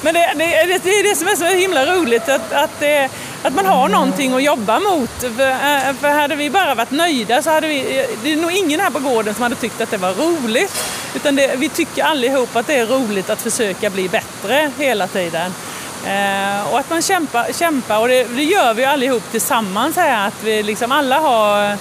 men 0.03 0.15
det, 0.15 0.33
det, 0.35 0.79
det, 0.85 0.91
är 0.91 1.11
det 1.11 1.17
som 1.17 1.29
är 1.29 1.37
så 1.37 1.45
himla 1.45 1.87
roligt 1.87 2.29
att, 2.29 2.53
att, 2.53 2.81
det, 2.81 3.11
att 3.43 3.55
man 3.55 3.67
har 3.67 3.89
någonting 3.89 4.35
att 4.35 4.43
jobba 4.43 4.81
mot. 4.81 5.21
För, 5.21 5.51
eh, 5.51 5.95
för 6.01 6.09
hade 6.09 6.37
vi 6.37 6.51
bara 6.51 6.75
varit 6.75 6.91
nöjda 6.91 7.43
så 7.43 7.51
hade 7.51 7.69
vi... 7.69 8.07
Det 8.23 8.33
är 8.33 8.37
nog 8.37 8.53
ingen 8.53 8.81
här 8.81 8.91
på 8.91 8.99
gården 8.99 9.35
som 9.35 9.43
hade 9.43 9.55
tyckt 9.55 9.81
att 9.81 9.91
det 9.91 9.97
var 9.97 10.13
roligt. 10.13 10.85
Utan 11.15 11.37
det, 11.37 11.57
vi 11.57 11.69
tycker 11.69 12.05
allihop 12.05 12.57
att 12.57 12.67
det 12.67 12.79
är 12.79 12.87
roligt 12.87 13.31
att 13.31 13.43
försöka 13.43 13.91
bli 13.91 14.09
bättre 14.09 14.71
hela 14.79 15.07
tiden. 15.07 15.53
Eh, 16.07 16.73
och 16.73 16.79
att 16.79 16.91
man 16.91 17.03
kämpar, 17.03 17.53
kämpar 17.53 18.01
och 18.01 18.09
det, 18.09 18.25
det, 18.25 18.43
gör 18.43 18.75
vi 18.75 18.85
allihop 18.85 19.23
tillsammans 19.31 19.97
här. 19.97 20.29
Att 20.29 20.45
vi 20.45 20.63
liksom 20.63 20.93
alla 20.93 21.19
har 21.19 21.77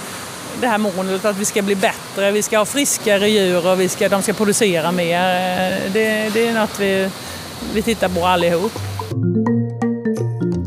det 0.62 0.68
här 0.68 0.78
målet 0.78 1.26
att 1.26 1.38
vi 1.38 1.46
ska 1.46 1.62
bli 1.62 1.76
bättre, 1.76 2.32
vi 2.32 2.42
ska 2.42 2.58
ha 2.58 2.66
friskare 2.66 3.30
djur 3.30 3.68
och 3.68 3.82
vi 3.82 3.90
ska, 3.90 4.10
de 4.10 4.22
ska 4.22 4.34
producera 4.34 4.92
mer. 4.92 5.20
Eh, 5.20 5.92
det, 5.94 6.30
det 6.34 6.48
är 6.48 6.54
något 6.54 6.80
vi, 6.80 7.10
vi 7.74 7.82
tittar 7.82 8.10
på 8.10 8.26
allihop. 8.26 8.72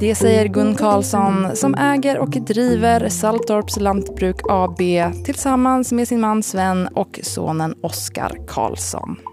Det 0.00 0.14
säger 0.14 0.46
Gun 0.46 0.76
Karlsson 0.76 1.56
som 1.56 1.74
äger 1.74 2.18
och 2.18 2.30
driver 2.30 3.08
Saltorps 3.08 3.76
Lantbruk 3.76 4.36
AB 4.48 4.78
tillsammans 5.24 5.92
med 5.92 6.08
sin 6.08 6.20
man 6.20 6.42
Sven 6.42 6.88
och 6.94 7.20
sonen 7.22 7.74
Oskar 7.82 8.32
Karlsson. 8.48 9.29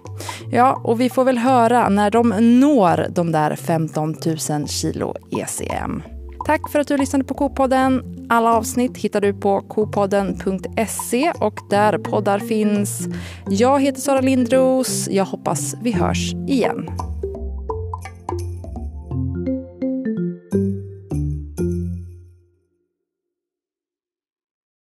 Ja, 0.52 0.82
och 0.84 1.02
vi 1.02 1.10
får 1.10 1.24
väl 1.24 1.38
höra 1.38 1.90
när 1.90 2.12
de 2.12 2.30
når 2.60 3.06
de 3.10 3.32
där 3.32 3.56
15 3.56 4.16
000 4.50 4.68
kilo 4.68 5.16
ECM. 5.32 6.04
Tack 6.46 6.70
för 6.70 6.80
att 6.80 6.88
du 6.88 6.98
lyssnade 6.98 7.24
på 7.24 7.34
Kopodden. 7.34 8.18
Alla 8.30 8.54
avsnitt 8.54 8.98
hittar 8.98 9.22
du 9.22 9.34
på 9.34 9.62
kopodden.se 9.62 11.32
och 11.40 11.60
där 11.70 11.98
poddar 11.98 12.40
finns. 12.40 13.08
Jag 13.50 13.82
heter 13.82 14.02
Sara 14.02 14.22
Lindros. 14.22 15.08
Jag 15.12 15.26
hoppas 15.26 15.76
vi 15.82 15.92
hörs 15.92 16.34
igen. 16.34 16.90